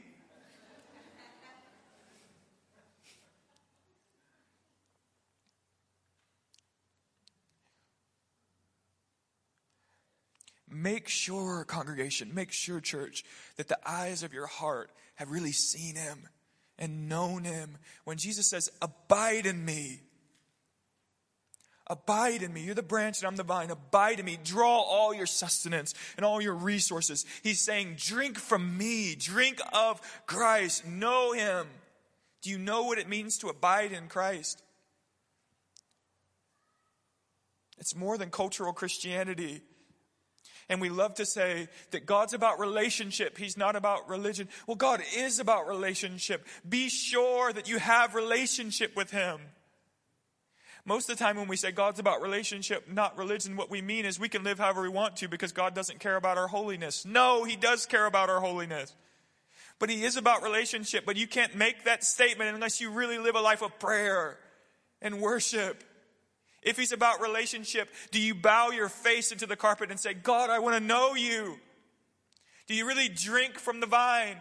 Make 10.83 11.07
sure, 11.07 11.63
congregation, 11.63 12.35
make 12.35 12.51
sure, 12.51 12.81
church, 12.81 13.23
that 13.55 13.69
the 13.69 13.79
eyes 13.89 14.21
of 14.21 14.33
your 14.33 14.47
heart 14.47 14.91
have 15.15 15.31
really 15.31 15.53
seen 15.53 15.95
him 15.95 16.27
and 16.77 17.07
known 17.07 17.45
him. 17.45 17.77
When 18.03 18.17
Jesus 18.17 18.49
says, 18.49 18.69
Abide 18.81 19.45
in 19.45 19.63
me, 19.63 20.01
Abide 21.87 22.41
in 22.41 22.53
me. 22.53 22.61
You're 22.63 22.75
the 22.75 22.81
branch 22.81 23.19
and 23.19 23.27
I'm 23.27 23.35
the 23.35 23.43
vine. 23.43 23.69
Abide 23.69 24.19
in 24.19 24.25
me. 24.25 24.39
Draw 24.41 24.69
all 24.69 25.13
your 25.13 25.25
sustenance 25.25 25.93
and 26.15 26.25
all 26.25 26.41
your 26.41 26.53
resources. 26.53 27.25
He's 27.43 27.59
saying, 27.59 27.95
Drink 27.97 28.39
from 28.39 28.77
me. 28.77 29.15
Drink 29.15 29.59
of 29.73 30.01
Christ. 30.25 30.87
Know 30.87 31.33
him. 31.33 31.67
Do 32.41 32.49
you 32.49 32.57
know 32.57 32.83
what 32.83 32.99
it 32.99 33.09
means 33.09 33.37
to 33.39 33.49
abide 33.49 33.91
in 33.91 34.07
Christ? 34.07 34.63
It's 37.79 37.95
more 37.95 38.17
than 38.17 38.29
cultural 38.29 38.71
Christianity. 38.71 39.61
And 40.69 40.79
we 40.79 40.89
love 40.89 41.15
to 41.15 41.25
say 41.25 41.67
that 41.91 42.05
God's 42.05 42.33
about 42.33 42.59
relationship. 42.59 43.37
He's 43.37 43.57
not 43.57 43.75
about 43.75 44.09
religion. 44.09 44.47
Well, 44.67 44.75
God 44.75 45.01
is 45.15 45.39
about 45.39 45.67
relationship. 45.67 46.45
Be 46.67 46.89
sure 46.89 47.51
that 47.51 47.67
you 47.67 47.79
have 47.79 48.15
relationship 48.15 48.95
with 48.95 49.11
Him. 49.11 49.39
Most 50.85 51.09
of 51.09 51.17
the 51.17 51.23
time 51.23 51.37
when 51.37 51.47
we 51.47 51.55
say 51.55 51.71
God's 51.71 51.99
about 51.99 52.21
relationship, 52.21 52.89
not 52.89 53.17
religion, 53.17 53.55
what 53.55 53.69
we 53.69 53.81
mean 53.81 54.05
is 54.05 54.19
we 54.19 54.29
can 54.29 54.43
live 54.43 54.59
however 54.59 54.81
we 54.81 54.89
want 54.89 55.17
to 55.17 55.29
because 55.29 55.53
God 55.53 55.73
doesn't 55.73 55.99
care 55.99 56.17
about 56.17 56.37
our 56.37 56.47
holiness. 56.47 57.05
No, 57.05 57.43
He 57.43 57.55
does 57.55 57.85
care 57.85 58.05
about 58.05 58.29
our 58.29 58.41
holiness. 58.41 58.93
But 59.79 59.89
He 59.89 60.03
is 60.03 60.17
about 60.17 60.43
relationship, 60.43 61.05
but 61.05 61.15
you 61.15 61.27
can't 61.27 61.55
make 61.55 61.85
that 61.85 62.03
statement 62.03 62.53
unless 62.53 62.81
you 62.81 62.91
really 62.91 63.17
live 63.17 63.35
a 63.35 63.41
life 63.41 63.61
of 63.61 63.79
prayer 63.79 64.37
and 65.01 65.21
worship 65.21 65.83
if 66.65 66.77
he's 66.77 66.91
about 66.91 67.21
relationship, 67.21 67.89
do 68.11 68.19
you 68.19 68.35
bow 68.35 68.71
your 68.71 68.89
face 68.89 69.31
into 69.31 69.45
the 69.45 69.55
carpet 69.55 69.91
and 69.91 69.99
say, 69.99 70.13
God, 70.13 70.49
I 70.49 70.59
want 70.59 70.75
to 70.75 70.83
know 70.83 71.15
you? 71.15 71.59
Do 72.67 72.75
you 72.75 72.87
really 72.87 73.09
drink 73.09 73.59
from 73.59 73.79
the 73.79 73.87
vine? 73.87 74.37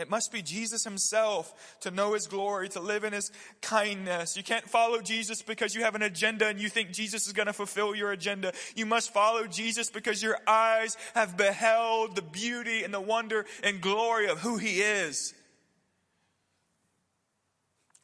It 0.00 0.10
must 0.10 0.32
be 0.32 0.42
Jesus 0.42 0.82
himself 0.82 1.76
to 1.80 1.90
know 1.90 2.14
his 2.14 2.26
glory, 2.26 2.68
to 2.70 2.80
live 2.80 3.04
in 3.04 3.12
his 3.12 3.30
kindness. 3.60 4.36
You 4.36 4.42
can't 4.42 4.68
follow 4.68 5.00
Jesus 5.00 5.42
because 5.42 5.74
you 5.74 5.82
have 5.82 5.94
an 5.94 6.02
agenda 6.02 6.46
and 6.46 6.60
you 6.60 6.68
think 6.68 6.92
Jesus 6.92 7.26
is 7.26 7.32
going 7.32 7.46
to 7.46 7.52
fulfill 7.52 7.94
your 7.94 8.10
agenda. 8.10 8.52
You 8.74 8.86
must 8.86 9.12
follow 9.12 9.46
Jesus 9.46 9.90
because 9.90 10.22
your 10.22 10.38
eyes 10.46 10.96
have 11.14 11.36
beheld 11.36 12.16
the 12.16 12.22
beauty 12.22 12.82
and 12.82 12.94
the 12.94 13.00
wonder 13.00 13.44
and 13.62 13.80
glory 13.80 14.28
of 14.28 14.38
who 14.38 14.56
he 14.56 14.80
is. 14.80 15.34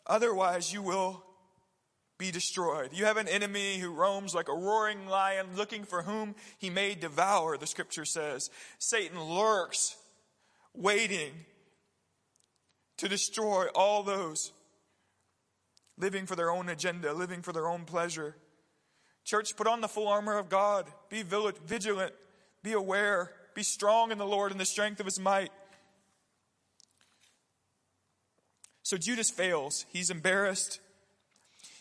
Otherwise, 0.07 0.73
you 0.73 0.83
will 0.83 1.23
be 2.19 2.31
destroyed. 2.31 2.91
You 2.93 3.05
have 3.07 3.17
an 3.17 3.29
enemy 3.29 3.79
who 3.79 3.91
roams 3.91 4.35
like 4.35 4.49
a 4.49 4.55
roaring 4.55 5.07
lion 5.07 5.49
looking 5.57 5.85
for 5.85 6.03
whom 6.03 6.35
he 6.59 6.71
may 6.71 6.95
devour, 6.95 7.57
the 7.57 7.67
scripture 7.67 8.05
says. 8.05 8.51
Satan 8.79 9.21
lurks, 9.21 9.97
waiting 10.75 11.33
to 12.99 13.09
destroy 13.09 13.67
all 13.75 14.03
those 14.03 14.53
living 15.99 16.27
for 16.27 16.37
their 16.37 16.51
own 16.51 16.69
agenda, 16.69 17.13
living 17.13 17.43
for 17.43 17.53
their 17.53 17.69
own 17.69 17.85
pleasure. 17.85 18.37
Church, 19.25 19.57
put 19.57 19.67
on 19.67 19.81
the 19.81 19.89
full 19.89 20.09
armor 20.09 20.39
of 20.39 20.49
God. 20.49 20.87
Be 21.09 21.23
vigilant. 21.23 22.13
Be 22.63 22.73
aware. 22.73 23.33
Be 23.55 23.63
strong 23.63 24.13
in 24.13 24.19
the 24.19 24.27
Lord 24.27 24.53
and 24.53 24.61
the 24.61 24.67
strength 24.67 25.01
of 25.01 25.07
his 25.07 25.19
might. 25.19 25.51
So 28.83 28.97
Judas 28.97 29.31
fails. 29.31 29.85
He's 29.89 30.11
embarrassed. 30.11 30.81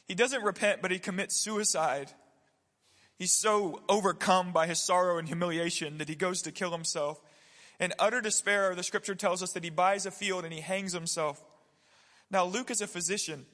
He 0.08 0.16
doesn't 0.16 0.44
repent, 0.44 0.82
but 0.82 0.92
he 0.92 0.98
commits 0.98 1.36
suicide. 1.36 2.12
He's 3.18 3.32
so 3.32 3.82
overcome 3.88 4.52
by 4.52 4.68
his 4.68 4.80
sorrow 4.80 5.18
and 5.18 5.28
humiliation 5.28 6.00
that 6.00 6.10
he 6.10 6.16
goes 6.16 6.42
to 6.44 6.52
kill 6.52 6.72
himself. 6.72 7.22
In 7.80 7.94
utter 8.00 8.22
despair, 8.22 8.74
the 8.76 8.84
scripture 8.84 9.16
tells 9.16 9.44
us 9.44 9.52
that 9.54 9.64
he 9.64 9.70
buys 9.70 10.06
a 10.06 10.12
field 10.12 10.44
and 10.44 10.54
he 10.54 10.62
hangs 10.62 10.94
himself. 10.94 11.44
Now, 12.32 12.46
Luke 12.46 12.72
is 12.72 12.82
a 12.82 12.88
physician. 12.88 13.46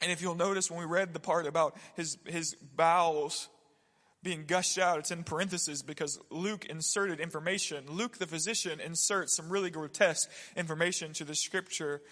And 0.00 0.10
if 0.10 0.22
you'll 0.22 0.34
notice 0.34 0.70
when 0.70 0.80
we 0.80 0.86
read 0.86 1.12
the 1.12 1.20
part 1.20 1.46
about 1.46 1.76
his, 1.94 2.16
his 2.26 2.54
bowels 2.54 3.48
being 4.22 4.44
gushed 4.46 4.78
out, 4.78 4.98
it's 4.98 5.10
in 5.10 5.24
parentheses 5.24 5.82
because 5.82 6.18
Luke 6.30 6.64
inserted 6.66 7.20
information. 7.20 7.84
Luke, 7.88 8.18
the 8.18 8.26
physician, 8.26 8.80
inserts 8.80 9.36
some 9.36 9.50
really 9.50 9.70
grotesque 9.70 10.30
information 10.56 11.12
to 11.14 11.24
the 11.24 11.34
scripture 11.34 12.02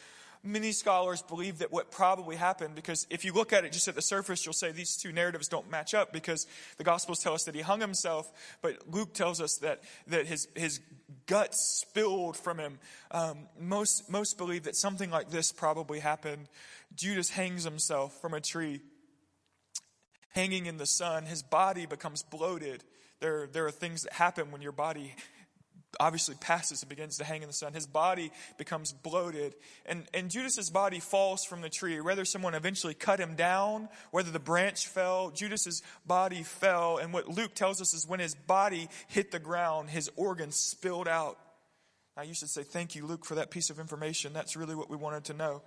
many 0.42 0.72
scholars 0.72 1.22
believe 1.22 1.58
that 1.58 1.72
what 1.72 1.90
probably 1.90 2.36
happened, 2.36 2.74
because 2.74 3.06
if 3.10 3.24
you 3.24 3.32
look 3.32 3.52
at 3.52 3.64
it 3.64 3.72
just 3.72 3.88
at 3.88 3.94
the 3.94 4.02
surface, 4.02 4.44
you'll 4.44 4.52
say 4.52 4.72
these 4.72 4.96
two 4.96 5.12
narratives 5.12 5.48
don't 5.48 5.70
match 5.70 5.94
up 5.94 6.12
because 6.12 6.46
the 6.76 6.84
Gospels 6.84 7.18
tell 7.18 7.34
us 7.34 7.44
that 7.44 7.54
he 7.54 7.60
hung 7.60 7.80
himself, 7.80 8.32
but 8.62 8.88
Luke 8.90 9.14
tells 9.14 9.40
us 9.40 9.56
that, 9.58 9.82
that 10.06 10.26
his, 10.26 10.48
his 10.54 10.80
guts 11.26 11.80
spilled 11.80 12.36
from 12.36 12.58
him. 12.58 12.78
Um, 13.10 13.48
most, 13.58 14.10
most 14.10 14.38
believe 14.38 14.64
that 14.64 14.76
something 14.76 15.10
like 15.10 15.30
this 15.30 15.52
probably 15.52 16.00
happened. 16.00 16.48
Judas 16.94 17.30
hangs 17.30 17.64
himself 17.64 18.20
from 18.20 18.34
a 18.34 18.40
tree. 18.40 18.80
hanging 20.38 20.66
in 20.66 20.76
the 20.76 20.86
sun, 20.86 21.24
his 21.24 21.42
body 21.42 21.86
becomes 21.86 22.22
bloated. 22.22 22.84
There, 23.20 23.48
there 23.48 23.66
are 23.66 23.72
things 23.72 24.02
that 24.02 24.12
happen 24.12 24.52
when 24.52 24.62
your 24.62 24.72
body 24.72 25.14
obviously 26.00 26.34
passes 26.40 26.82
and 26.82 26.88
begins 26.88 27.16
to 27.18 27.24
hang 27.24 27.42
in 27.42 27.48
the 27.48 27.54
sun. 27.54 27.72
His 27.72 27.86
body 27.86 28.30
becomes 28.58 28.92
bloated. 28.92 29.54
And, 29.86 30.04
and 30.12 30.30
Judas's 30.30 30.70
body 30.70 31.00
falls 31.00 31.44
from 31.44 31.60
the 31.60 31.70
tree. 31.70 32.00
Whether 32.00 32.24
someone 32.24 32.54
eventually 32.54 32.94
cut 32.94 33.18
him 33.18 33.34
down, 33.34 33.88
whether 34.10 34.30
the 34.30 34.38
branch 34.38 34.86
fell, 34.86 35.30
Judas's 35.30 35.82
body 36.06 36.42
fell. 36.42 36.98
And 36.98 37.12
what 37.12 37.28
Luke 37.28 37.54
tells 37.54 37.80
us 37.80 37.94
is 37.94 38.06
when 38.06 38.20
his 38.20 38.34
body 38.34 38.88
hit 39.08 39.30
the 39.30 39.38
ground, 39.38 39.90
his 39.90 40.10
organs 40.16 40.56
spilled 40.56 41.08
out. 41.08 41.38
Now 42.16 42.22
you 42.22 42.34
should 42.34 42.50
say, 42.50 42.64
thank 42.64 42.94
you, 42.94 43.06
Luke, 43.06 43.24
for 43.24 43.36
that 43.36 43.50
piece 43.50 43.70
of 43.70 43.78
information. 43.78 44.32
That's 44.32 44.56
really 44.56 44.74
what 44.74 44.90
we 44.90 44.96
wanted 44.96 45.24
to 45.24 45.34
know. 45.34 45.62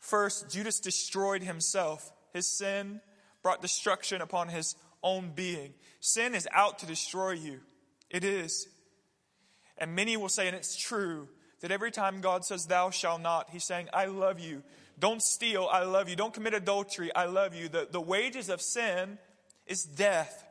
First, 0.00 0.50
Judas 0.50 0.80
destroyed 0.80 1.42
himself. 1.42 2.12
His 2.34 2.46
sin 2.46 3.00
brought 3.42 3.62
destruction 3.62 4.20
upon 4.20 4.48
his 4.48 4.74
own 5.04 5.30
being. 5.34 5.74
Sin 6.00 6.34
is 6.34 6.48
out 6.52 6.80
to 6.80 6.86
destroy 6.86 7.32
you. 7.32 7.60
It 8.10 8.24
is. 8.24 8.66
And 9.78 9.94
many 9.94 10.16
will 10.16 10.28
say, 10.28 10.48
and 10.48 10.56
it's 10.56 10.76
true, 10.76 11.28
that 11.60 11.70
every 11.70 11.90
time 11.90 12.20
God 12.20 12.44
says, 12.44 12.66
Thou 12.66 12.90
shalt 12.90 13.20
not, 13.20 13.50
He's 13.50 13.64
saying, 13.64 13.88
I 13.92 14.06
love 14.06 14.40
you. 14.40 14.62
Don't 14.98 15.22
steal, 15.22 15.68
I 15.70 15.84
love 15.84 16.08
you. 16.08 16.16
Don't 16.16 16.34
commit 16.34 16.54
adultery, 16.54 17.14
I 17.14 17.26
love 17.26 17.54
you. 17.54 17.68
The, 17.68 17.88
the 17.90 18.00
wages 18.00 18.48
of 18.48 18.60
sin 18.60 19.18
is 19.66 19.84
death. 19.84 20.44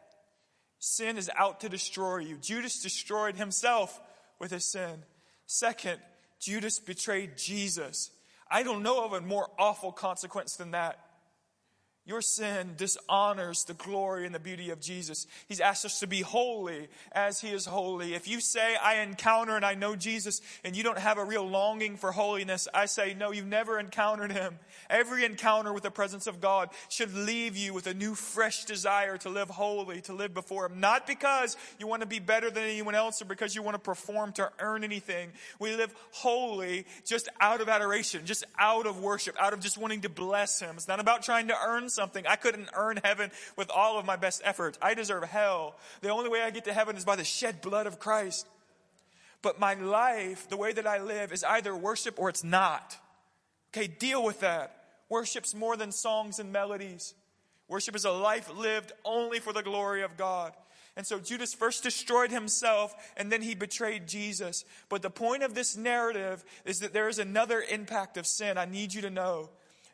Sin 0.80 1.18
is 1.18 1.30
out 1.38 1.62
to 1.62 1.70
destroy 1.70 2.18
you. 2.18 2.38
Judas 2.38 2.82
destroyed 2.82 3.36
himself 3.36 4.02
with 4.40 4.52
his 4.52 4.70
sin. 4.70 5.04
Second, 5.46 6.00
Judas 6.40 6.80
betrayed 6.80 7.38
Jesus. 7.38 8.12
I 8.52 8.64
don't 8.64 8.84
know 8.84 9.06
of 9.06 9.14
a 9.14 9.22
more 9.22 9.48
awful 9.58 9.94
consequence 9.94 10.58
than 10.58 10.72
that. 10.72 11.00
Your 12.06 12.20
sin 12.20 12.74
dishonors 12.76 13.64
the 13.64 13.76
glory 13.76 14.26
and 14.26 14.36
the 14.36 14.40
beauty 14.40 14.72
of 14.72 14.82
Jesus. 14.82 15.26
He's 15.48 15.62
asked 15.62 15.86
us 15.86 16.02
to 16.02 16.08
be 16.08 16.20
holy 16.20 16.90
as 17.14 17.40
He 17.40 17.48
is 17.48 17.66
holy. 17.66 18.14
If 18.14 18.28
you 18.28 18.42
say, 18.42 18.76
I 18.76 18.96
encounter 18.96 19.56
and 19.56 19.66
I 19.66 19.76
know 19.76 19.96
Jesus, 19.96 20.42
and 20.66 20.76
you 20.76 20.84
don't 20.84 20.98
have 20.98 21.18
a 21.18 21.24
real 21.24 21.48
longing 21.48 21.96
for 21.96 22.12
holiness, 22.12 22.68
I 22.74 22.88
say, 22.88 23.14
no, 23.14 23.32
you've 23.32 23.46
never 23.46 23.80
encountered 23.80 24.34
Him. 24.34 24.60
Every 24.90 25.24
encounter 25.24 25.72
with 25.72 25.84
the 25.84 25.92
presence 25.92 26.28
of 26.28 26.42
God 26.42 26.72
should 26.90 27.14
leave 27.14 27.56
you 27.56 27.74
with 27.74 27.88
a 27.88 27.94
new, 27.94 28.16
fresh 28.16 28.66
desire 28.66 29.16
to 29.20 29.30
live 29.30 29.50
holy, 29.50 30.02
to 30.02 30.14
live 30.14 30.34
before 30.34 30.66
Him. 30.66 30.82
Not 30.82 31.08
because 31.08 31.56
you 31.80 31.88
want 31.88 32.02
to 32.02 32.08
be 32.08 32.20
better 32.20 32.52
than 32.52 32.64
anyone 32.64 32.96
else 32.96 33.22
or 33.22 33.26
because 33.26 33.56
you 33.56 33.64
want 33.64 33.76
to 33.76 33.80
perform 33.80 34.34
to 34.34 34.52
earn 34.60 34.84
anything. 34.84 35.30
We 35.58 35.74
live 35.78 35.96
holy 36.12 36.86
just 37.06 37.30
out 37.40 37.62
of 37.62 37.70
adoration, 37.70 38.26
just 38.26 38.44
out 38.60 38.88
of 38.88 39.00
worship, 39.00 39.38
out 39.40 39.54
of 39.54 39.62
just 39.62 39.78
wanting 39.78 40.02
to 40.02 40.10
bless 40.10 40.60
Him. 40.60 40.76
It's 40.76 40.90
not 40.90 41.00
about 41.00 41.24
trying 41.24 41.48
to 41.48 41.56
earn 41.66 41.88
something. 41.94 42.26
I 42.28 42.36
couldn't 42.36 42.70
earn 42.74 43.00
heaven 43.04 43.32
with 43.56 43.70
all 43.70 43.98
of 43.98 44.06
my 44.06 44.16
best 44.16 44.42
efforts. 44.44 44.78
I 44.82 44.94
deserve 44.94 45.24
hell. 45.24 45.76
The 46.02 46.10
only 46.10 46.30
way 46.30 46.42
I 46.42 46.50
get 46.50 46.66
to 46.66 46.74
heaven 46.74 46.98
is 46.98 47.06
by 47.06 47.16
the 47.16 47.24
shed 47.24 47.62
blood 47.62 47.88
of 47.88 48.00
Christ. 48.00 48.48
But 49.42 49.60
my 49.60 49.74
life, 49.74 50.50
the 50.50 50.58
way 50.58 50.74
that 50.74 50.88
I 50.88 51.00
live, 51.00 51.32
is 51.32 51.44
either 51.44 51.76
worship 51.76 52.16
or 52.18 52.30
it's 52.30 52.44
not. 52.44 52.98
Okay, 53.72 53.88
deal 53.88 54.24
with 54.24 54.40
that. 54.40 54.84
Worship's 55.10 55.54
more 55.54 55.76
than 55.78 55.92
songs 55.92 56.40
and 56.40 56.52
melodies. 56.52 57.14
Worship 57.68 57.96
is 57.96 58.06
a 58.06 58.12
life 58.12 58.50
lived 58.56 58.92
only 59.04 59.40
for 59.40 59.54
the 59.54 59.64
glory 59.64 60.02
of 60.04 60.18
God. 60.18 60.54
And 60.96 61.08
so 61.08 61.20
Judas 61.20 61.54
first 61.54 61.84
destroyed 61.84 62.32
himself 62.32 62.94
and 63.18 63.32
then 63.32 63.42
he 63.42 63.56
betrayed 63.56 64.08
Jesus. 64.08 64.64
But 64.90 65.02
the 65.02 65.10
point 65.10 65.44
of 65.44 65.56
this 65.56 65.76
narrative 65.76 66.44
is 66.66 66.80
that 66.80 66.94
there 66.94 67.10
is 67.10 67.20
another 67.20 67.64
impact 67.68 68.16
of 68.18 68.28
sin 68.28 68.58
I 68.58 68.66
need 68.66 68.94
you 68.94 69.02
to 69.02 69.10
know. 69.10 69.50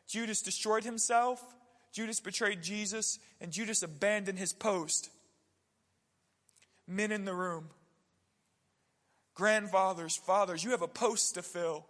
Judas 0.07 0.41
destroyed 0.41 0.83
himself 0.83 1.41
Judas 1.91 2.19
betrayed 2.19 2.61
Jesus, 2.61 3.19
and 3.41 3.51
Judas 3.51 3.83
abandoned 3.83 4.39
his 4.39 4.53
post. 4.53 5.09
Men 6.87 7.11
in 7.11 7.25
the 7.25 7.33
room, 7.33 7.69
grandfathers, 9.35 10.15
fathers, 10.17 10.63
you 10.63 10.71
have 10.71 10.81
a 10.81 10.87
post 10.87 11.35
to 11.35 11.41
fill. 11.41 11.85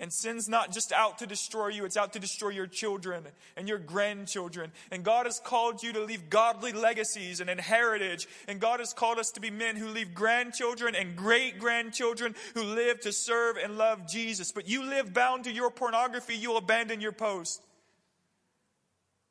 And 0.00 0.12
sin's 0.12 0.48
not 0.48 0.70
just 0.70 0.92
out 0.92 1.18
to 1.18 1.26
destroy 1.26 1.68
you, 1.68 1.84
it's 1.84 1.96
out 1.96 2.12
to 2.12 2.20
destroy 2.20 2.50
your 2.50 2.68
children 2.68 3.24
and 3.56 3.68
your 3.68 3.78
grandchildren. 3.78 4.70
And 4.92 5.02
God 5.02 5.26
has 5.26 5.40
called 5.40 5.82
you 5.82 5.92
to 5.92 6.00
leave 6.00 6.30
godly 6.30 6.72
legacies 6.72 7.40
and 7.40 7.50
an 7.50 7.58
heritage. 7.58 8.28
And 8.46 8.60
God 8.60 8.78
has 8.78 8.92
called 8.92 9.18
us 9.18 9.32
to 9.32 9.40
be 9.40 9.50
men 9.50 9.74
who 9.74 9.88
leave 9.88 10.14
grandchildren 10.14 10.94
and 10.94 11.16
great 11.16 11.58
grandchildren 11.58 12.36
who 12.54 12.62
live 12.62 13.00
to 13.00 13.12
serve 13.12 13.56
and 13.56 13.76
love 13.76 14.08
Jesus. 14.08 14.52
But 14.52 14.68
you 14.68 14.84
live 14.84 15.12
bound 15.12 15.44
to 15.44 15.52
your 15.52 15.70
pornography, 15.70 16.36
you'll 16.36 16.58
abandon 16.58 17.00
your 17.00 17.12
post. 17.12 17.60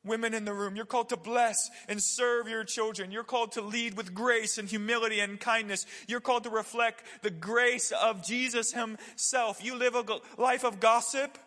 Women 0.03 0.33
in 0.33 0.45
the 0.45 0.53
room, 0.53 0.75
you're 0.75 0.85
called 0.85 1.09
to 1.09 1.17
bless 1.17 1.69
and 1.89 2.01
serve 2.01 2.47
your 2.47 2.63
children. 2.63 3.11
You're 3.11 3.23
called 3.23 3.53
to 3.53 3.61
lead 3.61 3.97
with 3.97 4.13
grace 4.13 4.57
and 4.57 4.69
humility 4.69 5.19
and 5.19 5.39
kindness. 5.39 5.85
You're 6.07 6.21
called 6.21 6.43
to 6.43 6.49
reflect 6.49 7.03
the 7.23 7.29
grace 7.29 7.91
of 7.91 8.23
Jesus 8.25 8.71
himself. 8.71 9.63
You 9.63 9.75
live 9.75 9.95
a 9.95 10.05
life 10.37 10.63
of 10.63 10.79
gossip. 10.79 11.37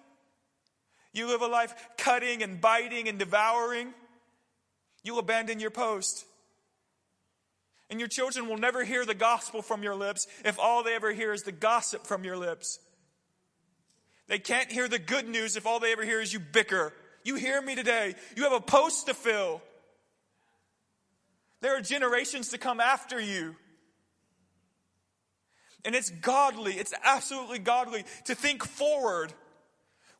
You 1.12 1.26
live 1.28 1.42
a 1.42 1.46
life 1.46 1.74
cutting 1.96 2.42
and 2.42 2.60
biting 2.60 3.08
and 3.08 3.18
devouring. 3.18 3.94
You'll 5.02 5.18
abandon 5.20 5.58
your 5.60 5.70
post. 5.70 6.24
And 7.88 7.98
your 7.98 8.08
children 8.08 8.48
will 8.48 8.58
never 8.58 8.84
hear 8.84 9.04
the 9.04 9.14
gospel 9.14 9.62
from 9.62 9.82
your 9.82 9.96
lips 9.96 10.26
if 10.44 10.58
all 10.58 10.84
they 10.84 10.94
ever 10.94 11.12
hear 11.12 11.32
is 11.32 11.42
the 11.42 11.52
gossip 11.52 12.06
from 12.06 12.24
your 12.24 12.36
lips. 12.36 12.78
They 14.28 14.38
can't 14.38 14.70
hear 14.70 14.86
the 14.86 14.98
good 14.98 15.28
news 15.28 15.56
if 15.56 15.66
all 15.66 15.80
they 15.80 15.92
ever 15.92 16.04
hear 16.04 16.20
is 16.20 16.32
you 16.32 16.40
bicker 16.40 16.92
you 17.24 17.34
hear 17.36 17.60
me 17.60 17.74
today. 17.74 18.14
You 18.36 18.44
have 18.44 18.52
a 18.52 18.60
post 18.60 19.06
to 19.06 19.14
fill. 19.14 19.62
There 21.60 21.76
are 21.76 21.80
generations 21.80 22.48
to 22.50 22.58
come 22.58 22.80
after 22.80 23.20
you. 23.20 23.56
And 25.84 25.94
it's 25.94 26.10
godly, 26.10 26.74
it's 26.74 26.92
absolutely 27.04 27.58
godly 27.58 28.04
to 28.26 28.34
think 28.34 28.64
forward. 28.64 29.32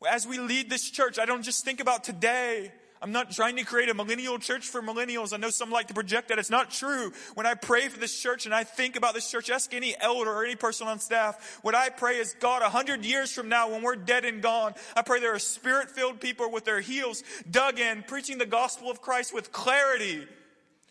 As 0.08 0.26
we 0.26 0.38
lead 0.38 0.70
this 0.70 0.88
church, 0.90 1.18
I 1.18 1.26
don't 1.26 1.42
just 1.42 1.64
think 1.64 1.80
about 1.80 2.04
today. 2.04 2.72
I'm 3.02 3.12
not 3.12 3.30
trying 3.30 3.56
to 3.56 3.64
create 3.64 3.88
a 3.88 3.94
millennial 3.94 4.38
church 4.38 4.66
for 4.66 4.82
millennials. 4.82 5.32
I 5.32 5.38
know 5.38 5.48
some 5.48 5.70
like 5.70 5.88
to 5.88 5.94
project 5.94 6.28
that. 6.28 6.38
It's 6.38 6.50
not 6.50 6.70
true. 6.70 7.12
When 7.34 7.46
I 7.46 7.54
pray 7.54 7.88
for 7.88 7.98
this 7.98 8.18
church 8.20 8.44
and 8.44 8.54
I 8.54 8.64
think 8.64 8.94
about 8.94 9.14
this 9.14 9.30
church, 9.30 9.48
ask 9.48 9.72
any 9.72 9.94
elder 9.98 10.30
or 10.30 10.44
any 10.44 10.54
person 10.54 10.86
on 10.86 10.98
staff. 10.98 11.60
What 11.62 11.74
I 11.74 11.88
pray 11.88 12.18
is 12.18 12.34
God, 12.40 12.60
a 12.60 12.68
hundred 12.68 13.04
years 13.04 13.32
from 13.32 13.48
now, 13.48 13.70
when 13.70 13.82
we're 13.82 13.96
dead 13.96 14.26
and 14.26 14.42
gone, 14.42 14.74
I 14.94 15.00
pray 15.00 15.18
there 15.18 15.34
are 15.34 15.38
spirit 15.38 15.90
filled 15.90 16.20
people 16.20 16.52
with 16.52 16.66
their 16.66 16.80
heels 16.80 17.24
dug 17.50 17.80
in, 17.80 18.02
preaching 18.02 18.36
the 18.36 18.46
gospel 18.46 18.90
of 18.90 19.00
Christ 19.00 19.32
with 19.32 19.50
clarity. 19.50 20.26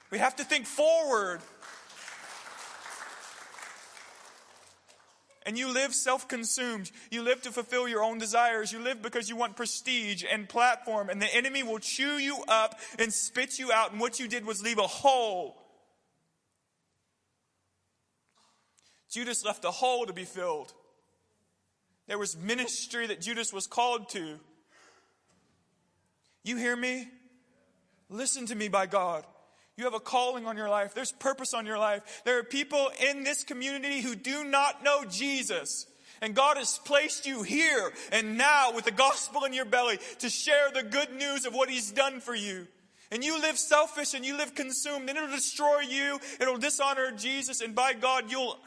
We 0.09 0.17
have 0.17 0.35
to 0.37 0.43
think 0.43 0.65
forward. 0.65 1.41
And 5.45 5.57
you 5.57 5.73
live 5.73 5.93
self 5.93 6.27
consumed. 6.27 6.91
You 7.09 7.23
live 7.23 7.41
to 7.43 7.51
fulfill 7.51 7.87
your 7.87 8.03
own 8.03 8.17
desires. 8.17 8.71
You 8.71 8.79
live 8.79 9.01
because 9.01 9.29
you 9.29 9.35
want 9.35 9.55
prestige 9.55 10.23
and 10.29 10.47
platform, 10.47 11.09
and 11.09 11.21
the 11.21 11.33
enemy 11.33 11.63
will 11.63 11.79
chew 11.79 12.17
you 12.17 12.43
up 12.47 12.79
and 12.97 13.13
spit 13.13 13.57
you 13.59 13.71
out. 13.71 13.91
And 13.91 13.99
what 13.99 14.19
you 14.19 14.27
did 14.27 14.45
was 14.45 14.61
leave 14.61 14.77
a 14.77 14.87
hole. 14.87 15.55
Judas 19.09 19.43
left 19.43 19.65
a 19.65 19.71
hole 19.71 20.05
to 20.05 20.13
be 20.13 20.25
filled. 20.25 20.73
There 22.07 22.17
was 22.17 22.37
ministry 22.37 23.07
that 23.07 23.21
Judas 23.21 23.53
was 23.53 23.67
called 23.67 24.09
to. 24.09 24.39
You 26.43 26.57
hear 26.57 26.75
me? 26.75 27.07
Listen 28.09 28.45
to 28.47 28.55
me 28.55 28.67
by 28.67 28.87
God. 28.87 29.25
You 29.79 29.85
have 29.85 29.93
a 29.93 29.99
calling 30.01 30.45
on 30.45 30.57
your 30.57 30.67
life. 30.67 30.93
There's 30.93 31.13
purpose 31.13 31.53
on 31.53 31.65
your 31.65 31.77
life. 31.77 32.21
There 32.25 32.37
are 32.37 32.43
people 32.43 32.91
in 33.09 33.23
this 33.23 33.45
community 33.45 34.01
who 34.01 34.13
do 34.13 34.43
not 34.43 34.83
know 34.83 35.05
Jesus. 35.05 35.87
And 36.21 36.35
God 36.35 36.57
has 36.57 36.81
placed 36.83 37.25
you 37.25 37.43
here 37.43 37.93
and 38.11 38.37
now 38.37 38.73
with 38.73 38.83
the 38.83 38.91
gospel 38.91 39.45
in 39.45 39.53
your 39.53 39.63
belly 39.63 39.97
to 40.17 40.29
share 40.29 40.69
the 40.73 40.83
good 40.83 41.13
news 41.13 41.45
of 41.45 41.53
what 41.53 41.69
He's 41.69 41.91
done 41.91 42.19
for 42.19 42.35
you. 42.35 42.67
And 43.09 43.23
you 43.23 43.39
live 43.39 43.57
selfish 43.57 44.13
and 44.13 44.25
you 44.25 44.35
live 44.35 44.53
consumed 44.53 45.07
and 45.07 45.17
it'll 45.17 45.31
destroy 45.31 45.79
you. 45.79 46.19
It'll 46.41 46.57
dishonor 46.57 47.11
Jesus. 47.11 47.61
And 47.61 47.73
by 47.73 47.93
God, 47.93 48.29
you'll, 48.29 48.59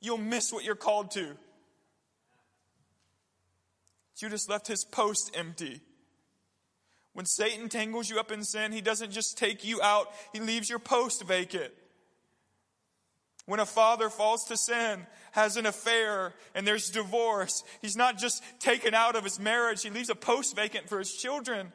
you'll 0.00 0.16
miss 0.18 0.52
what 0.52 0.62
you're 0.62 0.76
called 0.76 1.10
to. 1.10 1.34
Judas 4.16 4.48
left 4.48 4.68
his 4.68 4.84
post 4.84 5.32
empty. 5.34 5.80
When 7.14 7.26
Satan 7.26 7.68
tangles 7.68 8.10
you 8.10 8.18
up 8.18 8.32
in 8.32 8.42
sin, 8.42 8.72
he 8.72 8.80
doesn't 8.80 9.12
just 9.12 9.38
take 9.38 9.64
you 9.64 9.80
out, 9.80 10.08
he 10.32 10.40
leaves 10.40 10.68
your 10.68 10.80
post 10.80 11.22
vacant. 11.22 11.72
When 13.46 13.60
a 13.60 13.66
father 13.66 14.10
falls 14.10 14.44
to 14.46 14.56
sin, 14.56 15.06
has 15.32 15.56
an 15.56 15.66
affair, 15.66 16.34
and 16.54 16.66
there's 16.66 16.90
divorce, 16.90 17.62
he's 17.80 17.96
not 17.96 18.18
just 18.18 18.42
taken 18.58 18.94
out 18.94 19.16
of 19.16 19.22
his 19.22 19.38
marriage, 19.38 19.82
he 19.82 19.90
leaves 19.90 20.10
a 20.10 20.14
post 20.14 20.56
vacant 20.56 20.88
for 20.88 20.98
his 20.98 21.12
children. 21.12 21.72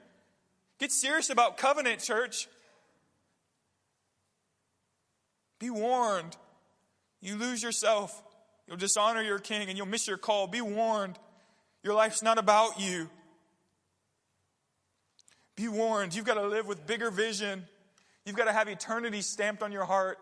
Get 0.79 0.91
serious 0.91 1.29
about 1.29 1.57
covenant, 1.57 2.01
church. 2.01 2.47
Be 5.59 5.69
warned. 5.69 6.35
You 7.21 7.35
lose 7.35 7.61
yourself, 7.61 8.23
you'll 8.67 8.77
dishonor 8.77 9.21
your 9.21 9.39
king, 9.39 9.69
and 9.69 9.77
you'll 9.77 9.87
miss 9.87 10.07
your 10.07 10.17
call. 10.17 10.47
Be 10.47 10.61
warned. 10.61 11.19
Your 11.83 11.93
life's 11.93 12.23
not 12.23 12.37
about 12.37 12.79
you. 12.79 13.09
Be 15.59 15.67
warned. 15.67 16.15
You've 16.15 16.23
got 16.23 16.35
to 16.35 16.47
live 16.47 16.67
with 16.67 16.87
bigger 16.87 17.11
vision. 17.11 17.65
You've 18.25 18.37
got 18.37 18.45
to 18.45 18.53
have 18.53 18.69
eternity 18.69 19.21
stamped 19.21 19.61
on 19.61 19.73
your 19.73 19.83
heart. 19.83 20.17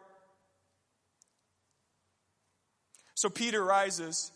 So 3.13 3.29
Peter 3.29 3.63
rises 3.63 4.31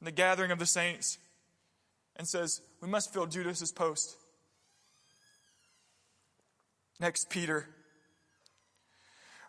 in 0.00 0.06
the 0.06 0.10
gathering 0.10 0.50
of 0.50 0.58
the 0.58 0.66
saints 0.66 1.18
and 2.16 2.26
says, 2.26 2.60
We 2.82 2.88
must 2.88 3.12
fill 3.12 3.26
Judas's 3.26 3.70
post. 3.70 4.16
Next, 6.98 7.30
Peter. 7.30 7.68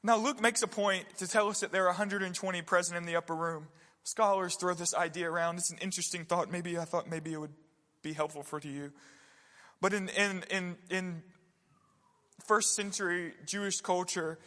Now, 0.03 0.17
Luke 0.17 0.39
makes 0.39 0.61
a 0.61 0.67
point 0.67 1.05
to 1.17 1.27
tell 1.27 1.47
us 1.49 1.61
that 1.61 1.71
there 1.71 1.85
are 1.85 1.87
120 1.87 2.61
present 2.61 2.95
in 2.95 3.05
the 3.07 3.15
upper 3.15 3.33
room. 3.33 3.69
Scholars 4.03 4.55
throw 4.55 4.75
this 4.75 4.93
idea 4.93 5.31
around. 5.31 5.57
It's 5.57 5.71
an 5.71 5.79
interesting 5.81 6.25
thought. 6.25 6.51
Maybe 6.51 6.77
I 6.77 6.85
thought 6.85 7.09
maybe 7.09 7.33
it 7.33 7.41
would 7.41 7.55
be 8.03 8.13
helpful 8.13 8.43
for 8.43 8.59
to 8.59 8.69
you. 8.69 8.91
But 9.81 9.93
in, 9.93 10.09
in, 10.09 10.43
in, 10.49 10.77
in 10.89 11.23
first 12.45 12.75
century 12.75 13.33
Jewish 13.45 13.81
culture, 13.81 14.39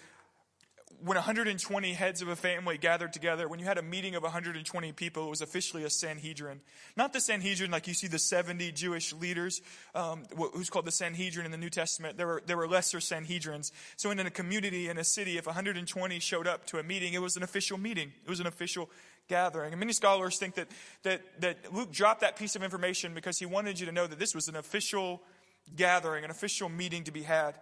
when 1.00 1.14
120 1.14 1.92
heads 1.92 2.22
of 2.22 2.28
a 2.28 2.34
family 2.34 2.76
gathered 2.76 3.12
together, 3.12 3.46
when 3.46 3.60
you 3.60 3.66
had 3.66 3.78
a 3.78 3.82
meeting 3.82 4.14
of 4.16 4.22
120 4.22 4.92
people, 4.92 5.26
it 5.26 5.30
was 5.30 5.40
officially 5.40 5.84
a 5.84 5.90
Sanhedrin. 5.90 6.60
Not 6.96 7.12
the 7.12 7.20
Sanhedrin 7.20 7.70
like 7.70 7.86
you 7.86 7.94
see 7.94 8.08
the 8.08 8.18
70 8.18 8.72
Jewish 8.72 9.12
leaders, 9.12 9.62
um, 9.94 10.24
who's 10.36 10.70
called 10.70 10.86
the 10.86 10.92
Sanhedrin 10.92 11.46
in 11.46 11.52
the 11.52 11.58
New 11.58 11.70
Testament. 11.70 12.16
There 12.16 12.26
were, 12.26 12.42
there 12.46 12.56
were 12.56 12.66
lesser 12.66 12.98
Sanhedrins. 12.98 13.70
So 13.96 14.10
in 14.10 14.18
a 14.18 14.30
community, 14.30 14.88
in 14.88 14.98
a 14.98 15.04
city, 15.04 15.38
if 15.38 15.46
120 15.46 16.18
showed 16.18 16.48
up 16.48 16.66
to 16.66 16.78
a 16.78 16.82
meeting, 16.82 17.14
it 17.14 17.22
was 17.22 17.36
an 17.36 17.44
official 17.44 17.78
meeting. 17.78 18.12
It 18.24 18.28
was 18.28 18.40
an 18.40 18.46
official 18.46 18.90
gathering. 19.28 19.72
And 19.72 19.80
many 19.80 19.92
scholars 19.92 20.38
think 20.38 20.54
that, 20.54 20.68
that, 21.02 21.22
that 21.40 21.72
Luke 21.72 21.92
dropped 21.92 22.22
that 22.22 22.36
piece 22.36 22.56
of 22.56 22.62
information 22.62 23.14
because 23.14 23.38
he 23.38 23.46
wanted 23.46 23.78
you 23.78 23.86
to 23.86 23.92
know 23.92 24.06
that 24.06 24.18
this 24.18 24.34
was 24.34 24.48
an 24.48 24.56
official 24.56 25.22
gathering, 25.76 26.24
an 26.24 26.30
official 26.30 26.68
meeting 26.68 27.04
to 27.04 27.12
be 27.12 27.22
had. 27.22 27.54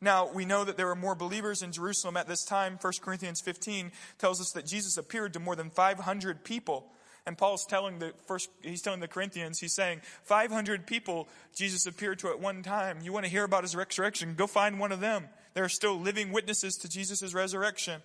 Now, 0.00 0.30
we 0.30 0.44
know 0.44 0.64
that 0.64 0.76
there 0.76 0.86
were 0.86 0.94
more 0.94 1.14
believers 1.14 1.62
in 1.62 1.72
Jerusalem 1.72 2.16
at 2.16 2.28
this 2.28 2.44
time. 2.44 2.78
1 2.80 2.92
Corinthians 3.00 3.40
15 3.40 3.92
tells 4.18 4.40
us 4.40 4.50
that 4.52 4.66
Jesus 4.66 4.96
appeared 4.96 5.32
to 5.34 5.40
more 5.40 5.56
than 5.56 5.70
500 5.70 6.44
people. 6.44 6.86
And 7.26 7.36
Paul's 7.36 7.66
telling 7.66 7.98
the 7.98 8.12
first, 8.26 8.50
he's 8.62 8.82
telling 8.82 9.00
the 9.00 9.08
Corinthians, 9.08 9.58
he's 9.58 9.74
saying, 9.74 10.00
500 10.22 10.86
people 10.86 11.28
Jesus 11.54 11.86
appeared 11.86 12.20
to 12.20 12.28
at 12.28 12.38
one 12.38 12.62
time. 12.62 12.98
You 13.02 13.12
want 13.12 13.24
to 13.24 13.30
hear 13.30 13.42
about 13.42 13.64
his 13.64 13.74
resurrection? 13.74 14.34
Go 14.36 14.46
find 14.46 14.78
one 14.78 14.92
of 14.92 15.00
them. 15.00 15.24
There 15.54 15.64
are 15.64 15.68
still 15.68 15.98
living 15.98 16.30
witnesses 16.30 16.76
to 16.76 16.88
Jesus' 16.88 17.34
resurrection. 17.34 18.02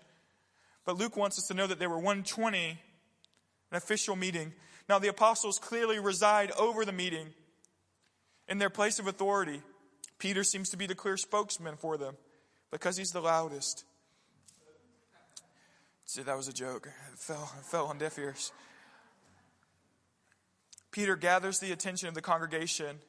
But 0.85 0.97
Luke 0.97 1.15
wants 1.15 1.37
us 1.37 1.47
to 1.47 1.53
know 1.53 1.67
that 1.67 1.79
there 1.79 1.89
were 1.89 1.97
120, 1.97 2.69
an 2.69 2.77
official 3.71 4.15
meeting. 4.15 4.53
Now, 4.89 4.99
the 4.99 5.09
apostles 5.09 5.59
clearly 5.59 5.99
reside 5.99 6.51
over 6.51 6.85
the 6.85 6.91
meeting 6.91 7.27
in 8.47 8.57
their 8.57 8.69
place 8.69 8.99
of 8.99 9.07
authority. 9.07 9.61
Peter 10.17 10.43
seems 10.43 10.69
to 10.69 10.77
be 10.77 10.87
the 10.87 10.95
clear 10.95 11.17
spokesman 11.17 11.77
for 11.77 11.97
them 11.97 12.15
because 12.71 12.97
he's 12.97 13.11
the 13.11 13.21
loudest. 13.21 13.85
See, 16.05 16.23
that 16.23 16.35
was 16.35 16.47
a 16.47 16.53
joke. 16.53 16.87
It 17.13 17.19
fell, 17.19 17.51
it 17.57 17.65
fell 17.65 17.85
on 17.85 17.97
deaf 17.97 18.19
ears. 18.19 18.51
Peter 20.91 21.15
gathers 21.15 21.59
the 21.59 21.71
attention 21.71 22.09
of 22.09 22.15
the 22.15 22.21
congregation 22.21 22.99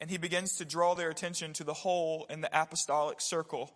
and 0.00 0.10
he 0.10 0.18
begins 0.18 0.56
to 0.56 0.64
draw 0.64 0.94
their 0.94 1.08
attention 1.08 1.52
to 1.54 1.64
the 1.64 1.72
hole 1.72 2.26
in 2.28 2.40
the 2.40 2.50
apostolic 2.52 3.20
circle. 3.20 3.72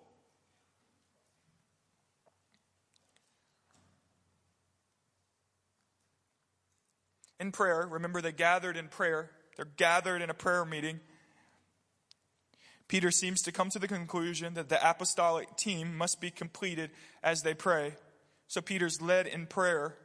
In 7.41 7.53
prayer, 7.53 7.89
remember 7.91 8.21
they 8.21 8.33
gathered 8.33 8.77
in 8.77 8.89
prayer. 8.89 9.31
They're 9.57 9.65
gathered 9.65 10.21
in 10.21 10.29
a 10.29 10.35
prayer 10.35 10.65
meeting. 10.67 11.01
Peter 12.87 13.11
seems 13.11 13.41
to 13.43 13.53
come 13.53 13.71
to 13.71 13.79
the 13.79 13.89
conclusion 13.89 14.55
that 14.55 14.69
the 14.69 14.89
apostolic 14.89 15.57
team 15.57 15.97
must 15.97 16.21
be 16.21 16.31
completed 16.31 16.91
as 17.23 17.43
they 17.43 17.55
pray. 17.55 17.95
So 18.47 18.61
Peter's 18.61 19.01
led 19.01 19.27
in 19.27 19.47
prayer. 19.47 19.97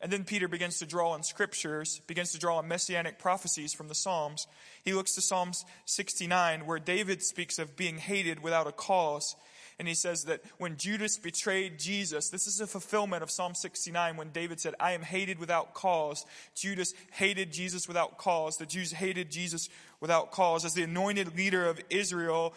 And 0.00 0.12
then 0.12 0.24
Peter 0.24 0.46
begins 0.46 0.78
to 0.78 0.86
draw 0.86 1.12
on 1.12 1.22
scriptures, 1.22 2.00
begins 2.06 2.32
to 2.32 2.38
draw 2.38 2.58
on 2.58 2.68
messianic 2.68 3.18
prophecies 3.18 3.72
from 3.72 3.88
the 3.88 3.94
Psalms. 3.94 4.46
He 4.84 4.92
looks 4.92 5.14
to 5.14 5.22
Psalms 5.22 5.64
69, 5.86 6.66
where 6.66 6.78
David 6.78 7.22
speaks 7.22 7.58
of 7.58 7.76
being 7.76 7.96
hated 7.96 8.42
without 8.42 8.66
a 8.66 8.72
cause. 8.72 9.34
And 9.78 9.86
he 9.86 9.94
says 9.94 10.24
that 10.24 10.40
when 10.56 10.78
Judas 10.78 11.18
betrayed 11.18 11.78
Jesus, 11.78 12.30
this 12.30 12.46
is 12.46 12.60
a 12.60 12.66
fulfillment 12.66 13.22
of 13.22 13.30
Psalm 13.30 13.54
69 13.54 14.16
when 14.16 14.30
David 14.30 14.58
said, 14.58 14.74
I 14.80 14.92
am 14.92 15.02
hated 15.02 15.38
without 15.38 15.74
cause. 15.74 16.24
Judas 16.54 16.94
hated 17.12 17.52
Jesus 17.52 17.86
without 17.86 18.16
cause. 18.16 18.56
The 18.56 18.64
Jews 18.64 18.92
hated 18.92 19.30
Jesus 19.30 19.68
without 20.00 20.30
cause. 20.30 20.64
As 20.64 20.72
the 20.72 20.82
anointed 20.82 21.36
leader 21.36 21.68
of 21.68 21.78
Israel, 21.90 22.54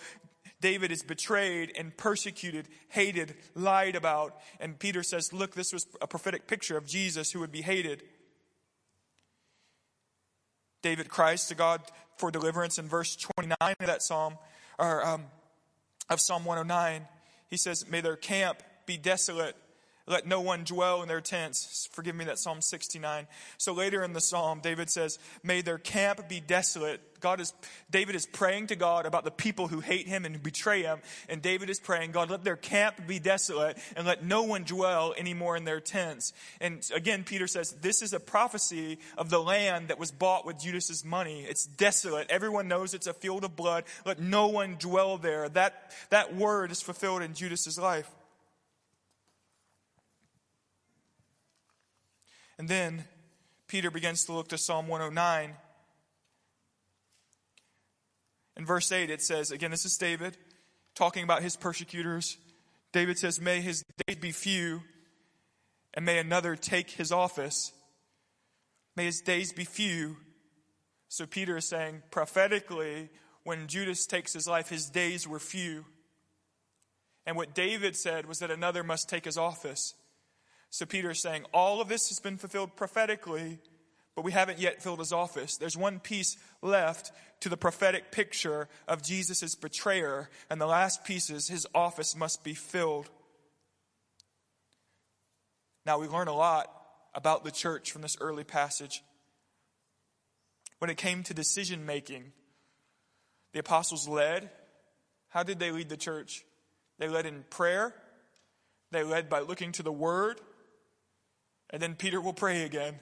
David 0.61 0.91
is 0.91 1.03
betrayed 1.03 1.73
and 1.77 1.95
persecuted, 1.95 2.69
hated, 2.87 3.35
lied 3.53 3.95
about. 3.95 4.39
And 4.61 4.79
Peter 4.79 5.03
says, 5.03 5.33
Look, 5.33 5.55
this 5.55 5.73
was 5.73 5.87
a 6.01 6.07
prophetic 6.07 6.47
picture 6.47 6.77
of 6.77 6.85
Jesus 6.85 7.31
who 7.31 7.39
would 7.39 7.51
be 7.51 7.61
hated. 7.61 8.03
David 10.81 11.09
cries 11.09 11.47
to 11.47 11.55
God 11.55 11.81
for 12.17 12.31
deliverance 12.31 12.77
in 12.77 12.87
verse 12.87 13.15
29 13.15 13.57
of 13.61 13.87
that 13.87 14.01
psalm, 14.01 14.37
or 14.77 15.05
um, 15.05 15.25
of 16.09 16.19
Psalm 16.19 16.45
109. 16.45 17.07
He 17.49 17.57
says, 17.57 17.85
May 17.89 18.01
their 18.01 18.15
camp 18.15 18.61
be 18.85 18.97
desolate. 18.97 19.55
Let 20.09 20.25
no 20.25 20.41
one 20.41 20.63
dwell 20.63 21.03
in 21.03 21.07
their 21.07 21.21
tents. 21.21 21.87
Forgive 21.91 22.15
me, 22.15 22.25
that 22.25 22.39
Psalm 22.39 22.61
69. 22.61 23.27
So 23.59 23.73
later 23.73 24.03
in 24.03 24.13
the 24.13 24.19
Psalm, 24.19 24.59
David 24.59 24.89
says, 24.89 25.19
May 25.43 25.61
their 25.61 25.77
camp 25.77 26.27
be 26.27 26.39
desolate. 26.39 26.99
God 27.19 27.39
is, 27.39 27.53
David 27.91 28.15
is 28.15 28.25
praying 28.25 28.67
to 28.67 28.75
God 28.75 29.05
about 29.05 29.23
the 29.23 29.29
people 29.29 29.67
who 29.67 29.81
hate 29.81 30.07
him 30.07 30.25
and 30.25 30.41
betray 30.41 30.81
him. 30.81 30.99
And 31.27 31.43
David 31.43 31.69
is 31.69 31.79
praying, 31.79 32.11
God, 32.11 32.31
let 32.31 32.43
their 32.43 32.55
camp 32.55 33.05
be 33.05 33.19
desolate 33.19 33.77
and 33.95 34.07
let 34.07 34.23
no 34.23 34.41
one 34.41 34.63
dwell 34.63 35.13
anymore 35.15 35.55
in 35.55 35.63
their 35.63 35.79
tents. 35.79 36.33
And 36.59 36.83
again, 36.95 37.23
Peter 37.23 37.45
says, 37.45 37.73
this 37.73 38.01
is 38.01 38.11
a 38.13 38.19
prophecy 38.19 38.97
of 39.15 39.29
the 39.29 39.39
land 39.39 39.89
that 39.89 39.99
was 39.99 40.11
bought 40.11 40.43
with 40.43 40.57
Judas's 40.59 41.05
money. 41.05 41.43
It's 41.43 41.65
desolate. 41.65 42.31
Everyone 42.31 42.67
knows 42.67 42.95
it's 42.95 43.05
a 43.05 43.13
field 43.13 43.43
of 43.43 43.55
blood. 43.55 43.83
Let 44.05 44.19
no 44.19 44.47
one 44.47 44.77
dwell 44.79 45.17
there. 45.17 45.49
That, 45.49 45.91
that 46.09 46.35
word 46.35 46.71
is 46.71 46.81
fulfilled 46.81 47.21
in 47.21 47.35
Judas's 47.35 47.77
life. 47.77 48.09
And 52.59 52.69
then 52.69 53.05
Peter 53.67 53.89
begins 53.89 54.25
to 54.25 54.33
look 54.33 54.49
to 54.49 54.57
Psalm 54.59 54.87
109 54.87 55.55
in 58.59 58.65
verse 58.65 58.91
8, 58.91 59.09
it 59.09 59.21
says, 59.21 59.51
again, 59.51 59.71
this 59.71 59.85
is 59.85 59.95
David 59.95 60.37
talking 60.93 61.23
about 61.23 61.41
his 61.41 61.55
persecutors. 61.55 62.37
David 62.91 63.17
says, 63.17 63.39
May 63.39 63.61
his 63.61 63.85
days 64.05 64.17
be 64.17 64.33
few, 64.33 64.81
and 65.93 66.05
may 66.05 66.17
another 66.19 66.57
take 66.57 66.91
his 66.91 67.09
office. 67.09 67.71
May 68.97 69.05
his 69.05 69.21
days 69.21 69.53
be 69.53 69.63
few. 69.63 70.17
So 71.07 71.25
Peter 71.25 71.55
is 71.55 71.69
saying, 71.69 72.03
prophetically, 72.11 73.07
when 73.43 73.67
Judas 73.67 74.05
takes 74.05 74.33
his 74.33 74.45
life, 74.45 74.67
his 74.67 74.89
days 74.89 75.25
were 75.25 75.39
few. 75.39 75.85
And 77.25 77.37
what 77.37 77.55
David 77.55 77.95
said 77.95 78.25
was 78.25 78.39
that 78.39 78.51
another 78.51 78.83
must 78.83 79.07
take 79.07 79.23
his 79.23 79.37
office. 79.37 79.93
So 80.69 80.85
Peter 80.85 81.09
is 81.09 81.21
saying, 81.21 81.45
all 81.53 81.81
of 81.81 81.87
this 81.89 82.09
has 82.09 82.19
been 82.19 82.37
fulfilled 82.37 82.75
prophetically, 82.75 83.59
but 84.15 84.23
we 84.23 84.31
haven't 84.31 84.59
yet 84.59 84.83
filled 84.83 84.99
his 84.99 85.13
office. 85.13 85.57
There's 85.57 85.77
one 85.77 85.99
piece 85.99 86.37
left 86.61 87.11
to 87.39 87.49
the 87.49 87.57
prophetic 87.57 88.11
picture 88.11 88.67
of 88.87 89.01
Jesus' 89.01 89.55
betrayer, 89.55 90.29
and 90.49 90.59
the 90.59 90.67
last 90.67 91.03
piece 91.03 91.29
is 91.29 91.47
his 91.47 91.65
office 91.73 92.15
must 92.15 92.43
be 92.43 92.53
filled. 92.53 93.09
Now, 95.85 95.99
we 95.99 96.07
learn 96.07 96.27
a 96.27 96.35
lot 96.35 96.71
about 97.15 97.43
the 97.43 97.51
church 97.51 97.91
from 97.91 98.01
this 98.01 98.17
early 98.21 98.43
passage. 98.43 99.03
When 100.77 100.89
it 100.89 100.97
came 100.97 101.23
to 101.23 101.33
decision 101.33 101.85
making, 101.85 102.31
the 103.53 103.59
apostles 103.59 104.07
led. 104.07 104.49
How 105.29 105.43
did 105.43 105.59
they 105.59 105.71
lead 105.71 105.89
the 105.89 105.97
church? 105.97 106.43
They 106.99 107.07
led 107.07 107.25
in 107.25 107.43
prayer, 107.49 107.95
they 108.91 109.03
led 109.03 109.29
by 109.29 109.39
looking 109.39 109.71
to 109.73 109.83
the 109.83 109.91
word, 109.91 110.41
and 111.69 111.81
then 111.81 111.95
Peter 111.95 112.19
will 112.21 112.33
pray 112.33 112.63
again 112.63 112.99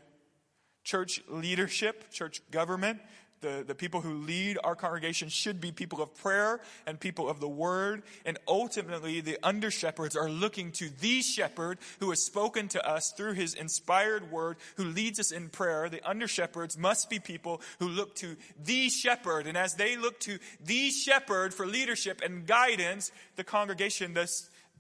church 0.84 1.22
leadership, 1.28 2.12
church 2.12 2.42
government, 2.50 3.00
the, 3.42 3.64
the 3.66 3.76
people 3.76 4.02
who 4.02 4.14
lead 4.14 4.58
our 4.64 4.76
congregation 4.76 5.30
should 5.30 5.62
be 5.62 5.72
people 5.72 6.02
of 6.02 6.16
prayer 6.16 6.60
and 6.88 7.00
people 7.00 7.30
of 7.30 7.40
the 7.40 7.48
word. 7.48 8.04
And 8.26 8.38
ultimately, 8.48 9.22
the 9.22 9.38
under 9.44 9.70
shepherds 9.70 10.16
are 10.16 10.30
looking 10.30 10.72
to 10.74 10.90
the 10.90 11.22
shepherd 11.22 11.78
who 12.00 12.10
has 12.10 12.24
spoken 12.24 12.68
to 12.70 12.88
us 12.88 13.14
through 13.16 13.34
his 13.34 13.54
inspired 13.54 14.32
word, 14.32 14.58
who 14.76 14.86
leads 14.86 15.20
us 15.20 15.32
in 15.32 15.50
prayer. 15.50 15.88
The 15.90 16.08
under 16.08 16.28
shepherds 16.28 16.78
must 16.78 17.10
be 17.10 17.20
people 17.20 17.62
who 17.80 17.90
look 17.90 18.16
to 18.16 18.36
the 18.64 18.90
shepherd. 18.90 19.46
And 19.46 19.58
as 19.58 19.76
they 19.76 19.98
look 19.98 20.20
to 20.22 20.40
the 20.64 20.90
shepherd 20.90 21.54
for 21.54 21.68
leadership 21.68 22.22
and 22.24 22.48
guidance, 22.48 23.12
the 23.36 23.44
congregation, 23.44 24.14
the, 24.14 24.32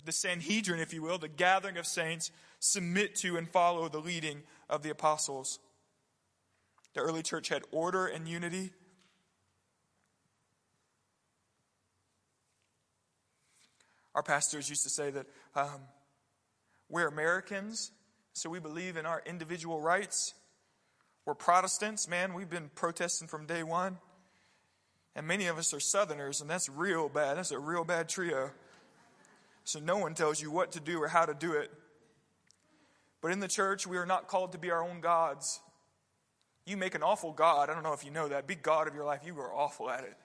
the 0.06 0.12
Sanhedrin, 0.12 0.80
if 0.80 0.94
you 0.94 1.04
will, 1.04 1.20
the 1.20 1.28
gathering 1.28 1.78
of 1.78 1.86
saints, 1.86 2.32
submit 2.68 3.16
to 3.16 3.38
and 3.38 3.50
follow 3.50 3.88
the 3.88 4.00
leading 4.00 4.44
of 4.70 4.84
the 4.84 4.90
apostles. 4.90 5.60
The 6.94 7.02
early 7.02 7.24
church 7.24 7.50
had 7.50 7.64
order 7.72 8.08
and 8.08 8.28
unity. 8.28 8.72
Our 14.16 14.24
pastors 14.24 14.70
used 14.70 14.84
to 14.84 14.90
say 14.90 15.12
that 15.12 15.28
um, 15.56 15.82
we're 16.90 17.08
Americans, 17.08 17.92
so 18.34 18.50
we 18.50 18.60
believe 18.60 18.98
in 18.98 19.06
our 19.06 19.22
individual 19.26 19.80
rights. 19.80 20.34
We're 21.26 21.36
Protestants, 21.36 22.08
man, 22.08 22.34
we've 22.34 22.50
been 22.50 22.72
protesting 22.74 23.28
from 23.28 23.46
day 23.46 23.62
one. 23.62 23.98
And 25.16 25.28
many 25.28 25.48
of 25.48 25.58
us 25.58 25.74
are 25.74 25.80
Southerners, 25.80 26.42
and 26.42 26.50
that's 26.50 26.70
real 26.70 27.10
bad. 27.10 27.38
That's 27.38 27.52
a 27.52 27.60
real 27.60 27.84
bad 27.84 28.08
trio. 28.08 28.52
So 29.64 29.80
no 29.80 29.98
one 29.98 30.14
tells 30.14 30.42
you 30.42 30.50
what 30.50 30.72
to 30.74 30.80
do 30.80 31.02
or 31.02 31.08
how 31.08 31.26
to 31.26 31.34
do 31.34 31.54
it. 31.54 31.72
But 33.22 33.32
in 33.32 33.40
the 33.40 33.48
church, 33.48 33.88
we 33.88 33.98
are 33.98 34.06
not 34.06 34.28
called 34.28 34.52
to 34.52 34.58
be 34.58 34.72
our 34.72 34.84
own 34.84 35.02
gods. 35.02 35.60
You 36.66 36.78
make 36.78 36.96
an 36.96 37.04
awful 37.04 37.32
God. 37.32 37.70
I 37.70 37.74
don't 37.74 37.84
know 37.84 37.94
if 37.94 38.06
you 38.06 38.12
know 38.12 38.28
that. 38.28 38.46
Be 38.48 38.56
God 38.56 38.88
of 38.88 38.96
your 38.96 39.06
life. 39.06 39.22
You 39.26 39.38
are 39.40 39.54
awful 39.54 39.90
at 39.90 40.04
it. 40.04 40.16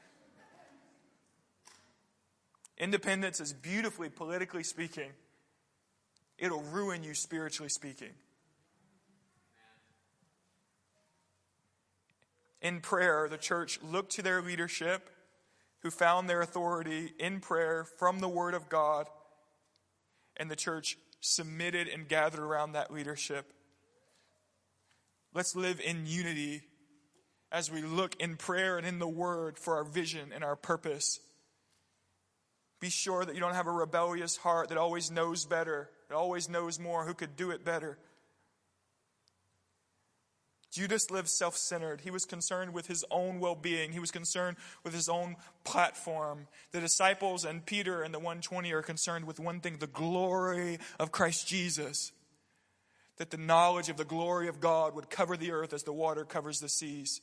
Independence 2.79 3.41
is 3.41 3.53
beautifully, 3.53 4.09
politically 4.09 4.65
speaking, 4.65 5.11
it'll 6.39 6.63
ruin 6.63 7.05
you 7.05 7.15
spiritually 7.15 7.69
speaking. 7.69 8.11
In 12.61 12.81
prayer, 12.81 13.29
the 13.29 13.39
church 13.39 13.79
looked 13.83 14.13
to 14.13 14.23
their 14.23 14.43
leadership 14.43 15.11
who 15.81 15.91
found 15.91 16.29
their 16.29 16.41
authority 16.41 17.13
in 17.19 17.41
prayer 17.41 17.85
from 17.85 18.21
the 18.21 18.29
Word 18.29 18.55
of 18.55 18.69
God, 18.69 19.09
and 20.37 20.51
the 20.51 20.57
church 20.57 20.97
submitted 21.23 21.89
and 21.89 22.09
gathered 22.09 22.41
around 22.41 22.73
that 22.73 22.93
leadership. 22.93 23.51
Let's 25.33 25.57
live 25.57 25.81
in 25.81 26.05
unity 26.05 26.63
as 27.51 27.71
we 27.71 27.81
look 27.81 28.17
in 28.17 28.37
prayer 28.37 28.77
and 28.77 28.87
in 28.87 28.99
the 28.99 29.09
Word 29.09 29.59
for 29.59 29.77
our 29.77 29.85
vision 29.85 30.33
and 30.35 30.45
our 30.45 30.57
purpose. 30.57 31.21
Be 32.81 32.91
sure 32.91 33.25
that 33.25 33.35
you 33.35 33.41
don't 33.41 33.55
have 33.55 33.69
a 33.69 33.73
rebellious 33.73 34.37
heart 34.37 34.69
that 34.69 34.79
always 34.79 35.11
knows 35.11 35.47
better, 35.47 35.89
that 36.09 36.17
always 36.17 36.49
knows 36.49 36.79
more, 36.81 37.07
who 37.07 37.15
could 37.15 37.37
do 37.37 37.51
it 37.51 37.65
better. 37.65 37.99
Judas 40.73 41.11
lived 41.11 41.29
self 41.29 41.57
centered. 41.57 42.01
He 42.01 42.11
was 42.11 42.25
concerned 42.25 42.73
with 42.75 42.87
his 42.87 43.05
own 43.11 43.39
well 43.39 43.55
being, 43.55 43.93
he 43.93 44.01
was 44.01 44.11
concerned 44.11 44.57
with 44.83 44.95
his 44.95 45.09
own 45.09 45.37
platform. 45.65 46.49
The 46.73 46.81
disciples 46.81 47.45
and 47.45 47.65
Peter 47.65 48.03
and 48.03 48.13
the 48.13 48.19
120 48.19 48.73
are 48.73 48.83
concerned 48.83 49.27
with 49.27 49.39
one 49.39 49.61
thing 49.61 49.77
the 49.79 49.87
glory 49.87 50.79
of 50.99 51.13
Christ 51.13 51.47
Jesus. 51.47 52.13
That 53.19 53.31
the 53.31 53.37
knowledge 53.37 53.91
of 53.91 53.99
the 53.99 54.05
glory 54.05 54.49
of 54.49 54.59
God 54.59 54.95
would 54.95 55.11
cover 55.11 55.37
the 55.37 55.53
earth 55.53 55.73
as 55.73 55.83
the 55.83 55.93
water 55.93 56.25
covers 56.25 56.59
the 56.59 56.69
seas. 56.69 57.21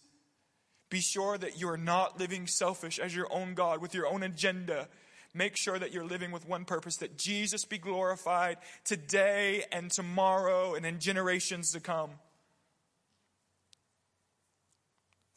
Be 0.89 1.01
sure 1.01 1.37
that 1.37 1.59
you 1.59 1.67
are 1.69 1.77
not 1.77 2.19
living 2.19 2.47
selfish 2.47 2.99
as 2.99 3.15
your 3.15 3.27
own 3.33 3.55
God 3.55 3.81
with 3.81 3.93
your 3.93 4.07
own 4.07 4.23
agenda 4.23 4.87
Make 5.33 5.57
sure 5.57 5.77
that 5.77 5.93
you're 5.93 6.05
living 6.05 6.31
with 6.31 6.47
one 6.47 6.65
purpose 6.65 6.97
that 6.97 7.17
Jesus 7.17 7.63
be 7.63 7.77
glorified 7.77 8.57
today 8.83 9.63
and 9.71 9.91
tomorrow 9.91 10.73
and 10.73 10.85
in 10.85 10.99
generations 10.99 11.71
to 11.73 11.79
come. 11.79 12.11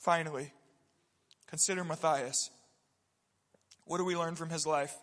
Finally, 0.03 0.53
consider 1.47 1.85
Matthias. 1.85 2.51
What 3.85 3.99
do 3.99 4.05
we 4.05 4.17
learn 4.17 4.35
from 4.35 4.51
his 4.51 4.67
life? 4.67 4.97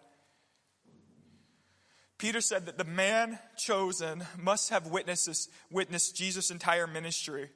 Peter 2.18 2.42
said 2.42 2.66
that 2.66 2.78
the 2.78 2.84
man 2.84 3.40
chosen 3.58 4.26
must 4.38 4.72
have 4.72 4.88
witnesses, 4.88 5.48
witnessed 5.72 6.18
Jesus' 6.18 6.52
entire 6.52 6.86
ministry. 6.86 7.50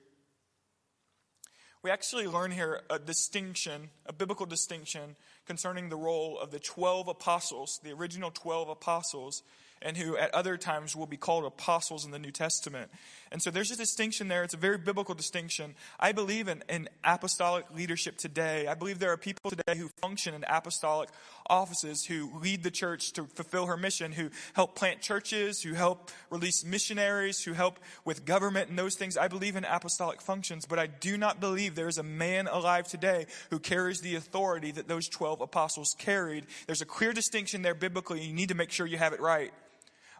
We 1.83 1.91
actually 1.91 2.27
learn 2.27 2.51
here 2.51 2.79
a 2.89 2.97
distinction, 2.97 3.89
a 4.05 4.13
biblical 4.13 4.45
distinction 4.45 5.17
concerning 5.45 5.89
the 5.89 5.97
role 5.97 6.39
of 6.39 6.49
the 6.49 6.59
12 6.59 7.09
apostles, 7.09 7.81
the 7.83 7.91
original 7.91 8.31
12 8.31 8.69
apostles, 8.69 9.43
and 9.83 9.97
who 9.97 10.17
at 10.17 10.33
other 10.33 10.57
times 10.57 10.95
will 10.95 11.05
be 11.05 11.17
called 11.17 11.45
apostles 11.45 12.05
in 12.05 12.11
the 12.11 12.19
New 12.19 12.31
Testament. 12.31 12.89
And 13.31 13.41
so 13.41 13.49
there's 13.49 13.71
a 13.71 13.75
distinction 13.75 14.27
there. 14.27 14.43
It's 14.43 14.53
a 14.53 14.57
very 14.57 14.77
biblical 14.77 15.15
distinction. 15.15 15.73
I 15.99 16.11
believe 16.11 16.47
in, 16.47 16.63
in 16.69 16.87
apostolic 17.03 17.65
leadership 17.73 18.17
today. 18.17 18.67
I 18.67 18.75
believe 18.75 18.99
there 18.99 19.11
are 19.11 19.17
people 19.17 19.49
today 19.49 19.75
who 19.75 19.89
function 20.01 20.35
in 20.35 20.45
apostolic 20.47 21.09
offices, 21.49 22.05
who 22.05 22.31
lead 22.39 22.63
the 22.63 22.69
church 22.69 23.11
to 23.13 23.25
fulfill 23.25 23.65
her 23.65 23.75
mission, 23.75 24.11
who 24.11 24.29
help 24.53 24.75
plant 24.75 25.01
churches, 25.01 25.63
who 25.63 25.73
help 25.73 26.11
release 26.29 26.63
missionaries, 26.63 27.43
who 27.43 27.53
help 27.53 27.79
with 28.05 28.23
government 28.23 28.69
and 28.69 28.77
those 28.77 28.95
things. 28.95 29.17
I 29.17 29.27
believe 29.27 29.55
in 29.55 29.65
apostolic 29.65 30.21
functions, 30.21 30.65
but 30.67 30.77
I 30.77 30.85
do 30.85 31.17
not 31.17 31.39
believe 31.39 31.73
there 31.73 31.87
is 31.87 31.97
a 31.97 32.03
man 32.03 32.47
alive 32.47 32.87
today 32.87 33.25
who 33.49 33.57
carries 33.57 34.01
the 34.01 34.15
authority 34.15 34.71
that 34.71 34.87
those 34.87 35.09
12 35.09 35.41
apostles 35.41 35.95
carried. 35.97 36.45
There's 36.67 36.83
a 36.83 36.85
clear 36.85 37.13
distinction 37.13 37.63
there 37.63 37.73
biblically. 37.73 38.19
and 38.19 38.27
You 38.27 38.35
need 38.35 38.49
to 38.49 38.55
make 38.55 38.71
sure 38.71 38.85
you 38.85 38.99
have 38.99 39.13
it 39.13 39.19
right. 39.19 39.51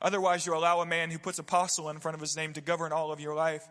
Otherwise, 0.04 0.46
you 0.46 0.54
allow 0.54 0.82
a 0.82 0.86
man 0.86 1.10
who 1.10 1.18
puts 1.18 1.40
apostle 1.40 1.90
in 1.90 1.98
front 2.00 2.14
of 2.14 2.22
his 2.22 2.36
name 2.36 2.52
to 2.54 2.62
govern 2.62 2.92
all 2.92 3.14
of 3.14 3.22
your 3.22 3.34
life. 3.34 3.66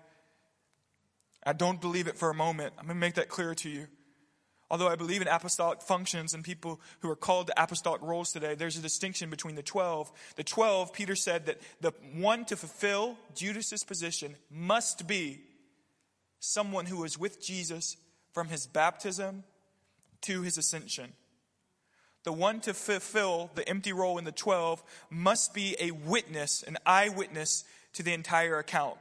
I 1.45 1.53
don't 1.53 1.81
believe 1.81 2.07
it 2.07 2.17
for 2.17 2.31
a 2.31 2.35
moment. 2.35 2.73
I'm 2.79 2.87
going 2.87 2.97
to 2.97 3.01
make 3.01 3.15
that 3.15 3.29
clear 3.29 3.55
to 3.57 3.69
you. 3.69 3.87
Although 4.71 4.89
I 4.89 4.97
believe 4.97 5.21
in 5.21 5.29
apostolic 5.29 5.83
functions 5.83 6.33
and 6.33 6.43
people 6.43 6.81
who 7.01 7.11
are 7.11 7.17
called 7.17 7.49
to 7.49 7.63
apostolic 7.63 8.01
roles 8.01 8.33
today, 8.33 8.55
there's 8.55 8.79
a 8.79 8.81
distinction 8.83 9.29
between 9.29 9.55
the 9.55 9.63
12. 9.63 10.11
The 10.37 10.45
12, 10.45 10.95
Peter 10.95 11.15
said 11.15 11.45
that 11.45 11.61
the 11.83 11.93
one 12.15 12.47
to 12.47 12.57
fulfill 12.57 13.19
Judas's 13.35 13.85
position 13.85 14.37
must 14.51 15.07
be 15.07 15.43
someone 16.41 16.87
who 16.87 16.97
was 16.97 17.19
with 17.19 17.45
Jesus 17.45 17.99
from 18.33 18.49
his 18.49 18.67
baptism 18.67 19.45
to 20.23 20.41
his 20.41 20.57
ascension 20.57 21.13
the 22.25 22.33
one 22.33 22.61
to 22.61 22.75
fulfill 22.75 23.51
the 23.55 23.69
empty 23.69 23.93
role 23.93 24.19
in 24.19 24.25
the 24.25 24.33
12 24.33 24.83
must 25.11 25.55
be 25.55 25.77
a 25.81 25.91
witness, 25.91 26.63
an 26.63 26.79
eyewitness 26.87 27.65
to 27.95 28.03
the 28.03 28.13
entire 28.13 28.59
account. 28.59 28.99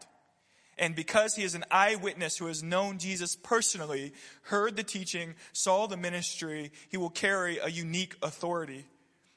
And 0.77 0.95
because 0.95 1.35
he 1.35 1.43
is 1.43 1.53
an 1.53 1.65
eyewitness 1.69 2.37
who 2.37 2.47
has 2.47 2.63
known 2.63 2.97
Jesus 2.97 3.35
personally, 3.35 4.13
heard 4.43 4.75
the 4.75 4.83
teaching, 4.83 5.35
saw 5.53 5.85
the 5.85 5.97
ministry, 5.97 6.71
he 6.89 6.97
will 6.97 7.11
carry 7.11 7.59
a 7.59 7.67
unique 7.67 8.15
authority. 8.23 8.85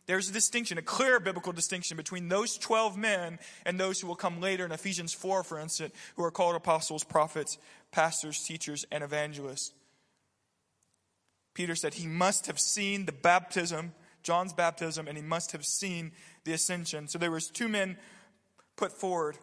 There's 0.06 0.28
a 0.28 0.32
distinction, 0.32 0.78
a 0.78 0.82
clear 0.82 1.20
biblical 1.20 1.52
distinction 1.52 1.96
between 1.96 2.28
those 2.28 2.56
12 2.58 2.96
men 2.96 3.38
and 3.64 3.78
those 3.78 4.00
who 4.00 4.06
will 4.06 4.16
come 4.16 4.40
later 4.40 4.64
in 4.64 4.72
Ephesians 4.72 5.12
4, 5.12 5.42
for 5.42 5.58
instance, 5.58 5.94
who 6.16 6.24
are 6.24 6.30
called 6.30 6.56
apostles, 6.56 7.04
prophets, 7.04 7.58
pastors, 7.90 8.42
teachers, 8.42 8.86
and 8.90 9.02
evangelists. 9.04 9.72
Peter 11.54 11.74
said 11.74 11.94
he 11.94 12.06
must 12.06 12.46
have 12.46 12.58
seen 12.58 13.06
the 13.06 13.12
baptism, 13.12 13.94
John's 14.22 14.52
baptism, 14.52 15.06
and 15.06 15.16
he 15.16 15.22
must 15.22 15.52
have 15.52 15.64
seen 15.64 16.12
the 16.44 16.52
ascension. 16.52 17.08
So 17.08 17.18
there 17.18 17.30
was 17.30 17.48
two 17.48 17.68
men 17.68 17.96
put 18.76 18.92
forward. 18.92 19.38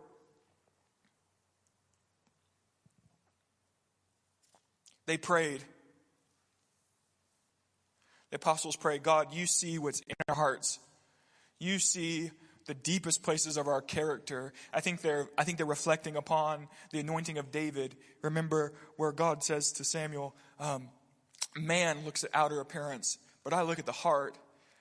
They 5.05 5.17
prayed. 5.17 5.63
The 8.29 8.37
apostles 8.37 8.75
prayed, 8.75 9.03
God, 9.03 9.33
you 9.33 9.45
see 9.45 9.77
what's 9.77 9.99
in 10.01 10.15
our 10.29 10.35
hearts. 10.35 10.79
You 11.59 11.79
see 11.79 12.31
the 12.65 12.73
deepest 12.73 13.23
places 13.23 13.57
of 13.57 13.67
our 13.67 13.81
character. 13.81 14.53
I 14.73 14.79
think 14.79 15.01
they're, 15.01 15.29
I 15.37 15.43
think 15.43 15.57
they're 15.57 15.65
reflecting 15.65 16.15
upon 16.15 16.67
the 16.91 16.99
anointing 16.99 17.37
of 17.37 17.51
David. 17.51 17.95
Remember 18.21 18.73
where 18.95 19.11
God 19.11 19.43
says 19.43 19.71
to 19.73 19.83
Samuel, 19.83 20.35
um, 20.59 20.89
man 21.55 22.05
looks 22.05 22.23
at 22.23 22.29
outer 22.33 22.59
appearance, 22.59 23.17
but 23.43 23.53
I 23.53 23.61
look 23.63 23.79
at 23.79 23.85
the 23.85 23.91
heart. 23.91 24.37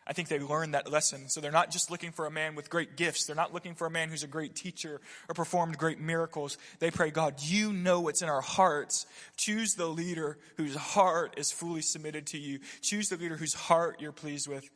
I 0.06 0.12
think 0.12 0.28
they 0.28 0.40
learned 0.40 0.74
that 0.74 0.90
lesson. 0.90 1.28
So 1.28 1.40
they're 1.40 1.52
not 1.52 1.70
just 1.70 1.90
looking 1.90 2.11
for 2.11 2.26
a 2.26 2.30
man 2.30 2.56
with 2.56 2.70
great 2.70 2.96
gifts. 2.96 3.26
They're 3.26 3.37
not 3.37 3.54
looking 3.54 3.74
for 3.74 3.87
a 3.87 3.90
man 3.90 4.09
who's 4.09 4.24
a 4.24 4.28
great 4.28 4.56
teacher 4.56 5.00
or 5.28 5.35
performed 5.35 5.78
great 5.78 6.00
miracles. 6.00 6.59
They 6.80 6.90
pray, 6.90 7.11
God, 7.11 7.37
you 7.38 7.72
know 7.72 8.00
what's 8.00 8.22
in 8.22 8.28
our 8.28 8.40
hearts. 8.40 9.06
Choose 9.37 9.74
the 9.74 9.87
leader 9.87 10.38
whose 10.56 10.74
heart 10.74 11.35
is 11.37 11.52
fully 11.52 11.83
submitted 11.83 12.26
to 12.28 12.38
you. 12.38 12.59
Choose 12.80 13.09
the 13.09 13.16
leader 13.16 13.37
whose 13.37 13.54
heart 13.54 14.00
you're 14.00 14.11
pleased 14.11 14.48
with. 14.48 14.68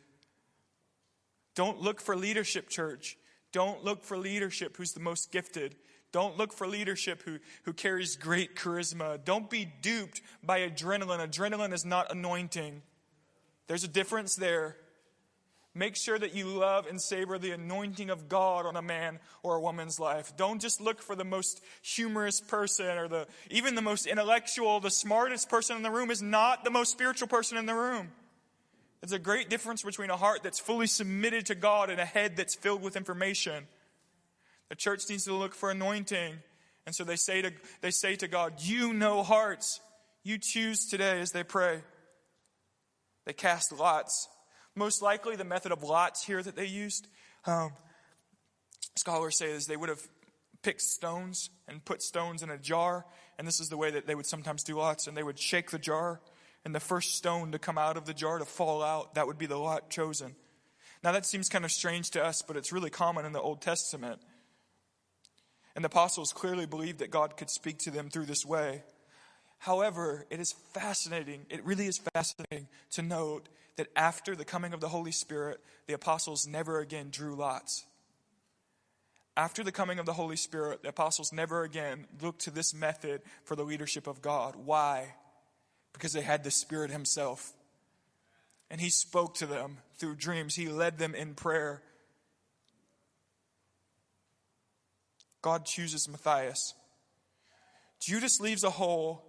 Don't 1.57 1.81
look 1.81 2.01
for 2.01 2.17
leadership, 2.17 2.69
church. 2.69 3.17
Don't 3.53 3.85
look 3.85 4.05
for 4.05 4.17
leadership 4.17 4.77
who's 4.77 4.93
the 4.93 5.01
most 5.01 5.33
gifted. 5.33 5.75
Don't 6.15 6.39
look 6.39 6.53
for 6.53 6.69
leadership 6.69 7.23
who, 7.25 7.41
who 7.65 7.73
carries 7.73 8.15
great 8.15 8.55
charisma. 8.55 9.19
Don't 9.25 9.51
be 9.51 9.65
duped 9.65 10.23
by 10.45 10.61
adrenaline. 10.61 11.19
Adrenaline 11.19 11.73
is 11.73 11.85
not 11.85 12.13
anointing. 12.13 12.83
There's 13.67 13.83
a 13.83 13.89
difference 13.89 14.37
there. 14.37 14.77
Make 15.75 15.97
sure 15.97 16.17
that 16.17 16.33
you 16.33 16.47
love 16.47 16.87
and 16.87 17.03
savor 17.03 17.37
the 17.37 17.51
anointing 17.51 18.11
of 18.11 18.29
God 18.29 18.65
on 18.65 18.77
a 18.77 18.81
man 18.81 19.19
or 19.43 19.57
a 19.57 19.61
woman's 19.61 19.99
life. 19.99 20.37
Don't 20.37 20.61
just 20.61 20.81
look 20.81 21.03
for 21.03 21.17
the 21.17 21.25
most 21.25 21.61
humorous 21.83 22.41
person 22.41 22.97
or 22.97 23.09
the 23.09 23.27
even 23.51 23.75
the 23.75 23.83
most 23.83 24.07
intellectual, 24.07 24.79
the 24.79 24.93
smartest 24.93 25.49
person 25.49 25.77
in 25.77 25.83
the 25.83 25.91
room 25.91 26.13
is 26.13 26.23
not 26.23 26.63
the 26.63 26.71
most 26.71 26.93
spiritual 26.93 27.27
person 27.27 27.59
in 27.59 27.67
the 27.67 27.75
room. 27.75 28.13
There's 29.01 29.11
a 29.11 29.19
great 29.19 29.51
difference 29.51 29.83
between 29.83 30.11
a 30.11 30.17
heart 30.17 30.45
that's 30.45 30.61
fully 30.61 30.87
submitted 30.87 31.47
to 31.47 31.57
God 31.57 31.91
and 31.91 32.01
a 32.01 32.05
head 32.05 32.37
that's 32.37 32.55
filled 32.55 32.83
with 32.83 32.97
information. 32.97 33.67
The 34.69 34.77
church 34.77 35.09
needs 35.09 35.25
to 35.25 35.35
look 35.35 35.55
for 35.55 35.71
anointing. 35.71 36.35
And 36.87 36.95
so 36.95 37.05
they 37.05 37.17
say 37.17 37.43
to, 37.43 37.53
they 37.81 37.91
say 37.91 38.17
to 38.17 38.29
God, 38.29 38.55
You 38.59 38.93
know 38.93 39.23
hearts. 39.23 39.81
You 40.23 40.39
choose 40.39 40.87
today 40.87 41.21
as 41.21 41.33
they 41.33 41.45
pray. 41.45 41.83
They 43.27 43.33
cast 43.33 43.73
lots. 43.73 44.29
Most 44.75 45.03
likely, 45.03 45.37
the 45.37 45.45
method 45.45 45.73
of 45.73 45.83
lots 45.83 46.25
here 46.25 46.43
that 46.43 46.57
they 46.57 46.67
used, 46.67 47.07
Um, 47.47 47.73
scholars 48.97 49.39
say 49.39 49.51
is 49.51 49.67
they 49.67 49.77
would 49.77 49.89
have 49.89 50.03
picked 50.63 50.81
stones 50.81 51.51
and 51.69 51.85
put 51.85 52.03
stones 52.03 52.43
in 52.43 52.51
a 52.51 52.59
jar, 52.59 53.05
and 53.39 53.47
this 53.47 53.61
is 53.61 53.69
the 53.69 53.77
way 53.77 53.91
that 53.91 54.07
they 54.07 54.15
would 54.15 54.27
sometimes 54.27 54.65
do 54.65 54.77
lots, 54.77 55.07
and 55.07 55.17
they 55.17 55.23
would 55.23 55.39
shake 55.39 55.71
the 55.71 55.79
jar, 55.79 56.21
and 56.65 56.75
the 56.75 56.81
first 56.81 57.17
stone 57.17 57.53
to 57.53 57.59
come 57.59 57.79
out 57.79 57.97
of 57.97 58.07
the 58.07 58.15
jar 58.15 58.39
to 58.39 58.45
fall 58.45 58.83
out, 58.83 59.15
that 59.15 59.27
would 59.27 59.39
be 59.39 59.47
the 59.47 59.59
lot 59.59 59.91
chosen. 59.91 60.35
Now 61.03 61.13
that 61.13 61.27
seems 61.27 61.51
kind 61.51 61.67
of 61.67 61.71
strange 61.71 62.11
to 62.13 62.25
us, 62.25 62.41
but 62.41 62.57
it's 62.57 62.73
really 62.73 62.91
common 62.91 63.27
in 63.27 63.33
the 63.33 63.41
Old 63.41 63.61
Testament. 63.61 64.21
And 65.75 65.85
the 65.85 65.89
apostles 65.89 66.33
clearly 66.33 66.67
believed 66.67 67.01
that 67.01 67.11
God 67.11 67.37
could 67.37 67.51
speak 67.51 67.79
to 67.81 67.91
them 67.91 68.09
through 68.09 68.27
this 68.27 68.47
way. 68.47 68.83
However, 69.59 70.27
it 70.31 70.41
is 70.41 70.53
fascinating, 70.73 71.47
it 71.49 71.65
really 71.65 71.87
is 71.87 72.01
fascinating 72.15 72.69
to 72.93 73.03
note 73.03 73.49
that 73.77 73.89
after 73.97 74.37
the 74.37 74.45
coming 74.45 74.73
of 74.73 74.81
the 74.81 74.89
Holy 74.89 75.11
Spirit, 75.11 75.61
the 75.87 75.95
apostles 75.95 76.47
never 76.47 76.81
again 76.81 77.09
drew 77.11 77.35
lots. 77.35 77.85
After 79.37 79.65
the 79.65 79.73
coming 79.73 79.99
of 79.99 80.07
the 80.07 80.13
Holy 80.13 80.37
Spirit, 80.37 80.83
the 80.83 80.91
apostles 80.91 81.33
never 81.33 81.65
again 81.65 82.07
looked 82.23 82.43
to 82.43 82.51
this 82.53 82.73
method 82.73 83.23
for 83.43 83.57
the 83.57 83.65
leadership 83.65 84.07
of 84.07 84.23
God. 84.23 84.55
Why? 84.55 85.15
Because 85.93 86.13
they 86.13 86.23
had 86.23 86.45
the 86.45 86.53
Spirit 86.53 86.91
Himself. 86.93 87.53
And 88.71 88.81
He 88.81 88.91
spoke 88.91 89.35
to 89.37 89.47
them 89.47 89.79
through 89.97 90.17
dreams, 90.17 90.55
He 90.55 90.69
led 90.69 90.99
them 90.99 91.15
in 91.15 91.35
prayer. 91.35 91.83
God 95.45 95.67
chooses 95.67 96.09
Matthias. 96.09 96.73
Judas 98.01 98.41
leaves 98.41 98.65
a 98.65 98.71
hole. 98.71 99.23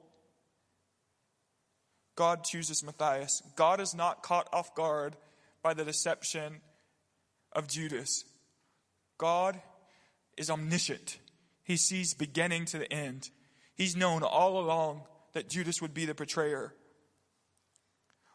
God 2.15 2.45
chooses 2.45 2.81
Matthias. 2.85 3.43
God 3.57 3.81
is 3.81 3.93
not 3.93 4.23
caught 4.23 4.47
off 4.53 4.73
guard 4.75 5.17
by 5.61 5.73
the 5.73 5.83
deception 5.83 6.61
of 7.51 7.67
Judas. 7.67 8.23
God 9.17 9.59
is 10.37 10.49
omniscient. 10.49 11.19
He 11.65 11.75
sees 11.75 12.13
beginning 12.13 12.63
to 12.67 12.77
the 12.77 12.93
end. 12.93 13.29
He's 13.75 13.97
known 13.97 14.23
all 14.23 14.57
along 14.57 15.01
that 15.33 15.49
Judas 15.49 15.81
would 15.81 15.93
be 15.93 16.05
the 16.05 16.13
betrayer. 16.13 16.73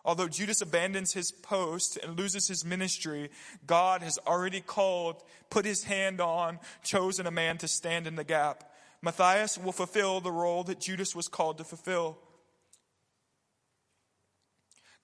Although 0.04 0.28
Judas 0.28 0.60
abandons 0.60 1.12
his 1.12 1.30
post 1.30 1.98
and 2.02 2.18
loses 2.18 2.48
his 2.48 2.64
ministry, 2.64 3.30
God 3.66 4.02
has 4.02 4.18
already 4.26 4.60
called, 4.60 5.22
put 5.50 5.64
his 5.64 5.84
hand 5.84 6.20
on, 6.20 6.58
chosen 6.82 7.26
a 7.26 7.30
man 7.30 7.58
to 7.58 7.68
stand 7.68 8.06
in 8.06 8.16
the 8.16 8.24
gap. 8.24 8.72
Matthias 9.02 9.58
will 9.58 9.72
fulfill 9.72 10.20
the 10.20 10.32
role 10.32 10.64
that 10.64 10.80
Judas 10.80 11.14
was 11.14 11.28
called 11.28 11.58
to 11.58 11.64
fulfill. 11.64 12.18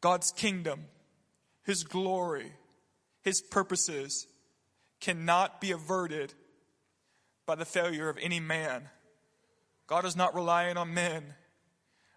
God's 0.01 0.31
kingdom, 0.33 0.87
his 1.65 1.85
glory, 1.85 2.53
his 3.23 3.41
purposes 3.41 4.27
cannot 5.01 5.61
be 5.61 5.73
averted 5.73 6.33
by 7.45 7.55
the 7.55 7.65
failure 7.65 8.09
of 8.09 8.19
any 8.21 8.41
man. 8.41 8.89
God 9.87 10.05
is 10.05 10.17
not 10.17 10.35
relying 10.35 10.77
on 10.77 10.95
men. 10.95 11.35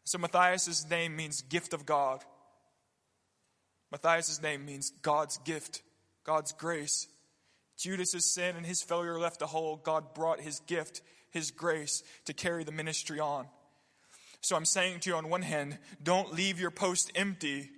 So 0.03 0.17
Matthias' 0.17 0.89
name 0.89 1.15
means 1.15 1.41
gift 1.41 1.73
of 1.73 1.85
God. 1.85 2.23
Matthias' 3.91 4.41
name 4.41 4.65
means 4.65 4.91
God's 5.01 5.37
gift, 5.39 5.81
God's 6.23 6.51
grace. 6.51 7.07
Judas' 7.77 8.33
sin 8.33 8.55
and 8.55 8.65
his 8.65 8.81
failure 8.81 9.19
left 9.19 9.41
a 9.41 9.47
hole. 9.47 9.77
God 9.77 10.13
brought 10.13 10.41
his 10.41 10.59
gift, 10.61 11.01
his 11.31 11.51
grace, 11.51 12.03
to 12.25 12.33
carry 12.33 12.63
the 12.63 12.71
ministry 12.71 13.19
on. 13.19 13.47
So 14.41 14.55
I'm 14.55 14.65
saying 14.65 15.01
to 15.01 15.09
you 15.09 15.15
on 15.15 15.29
one 15.29 15.41
hand, 15.41 15.77
don't 16.01 16.33
leave 16.33 16.59
your 16.59 16.71
post 16.71 17.11
empty 17.15 17.69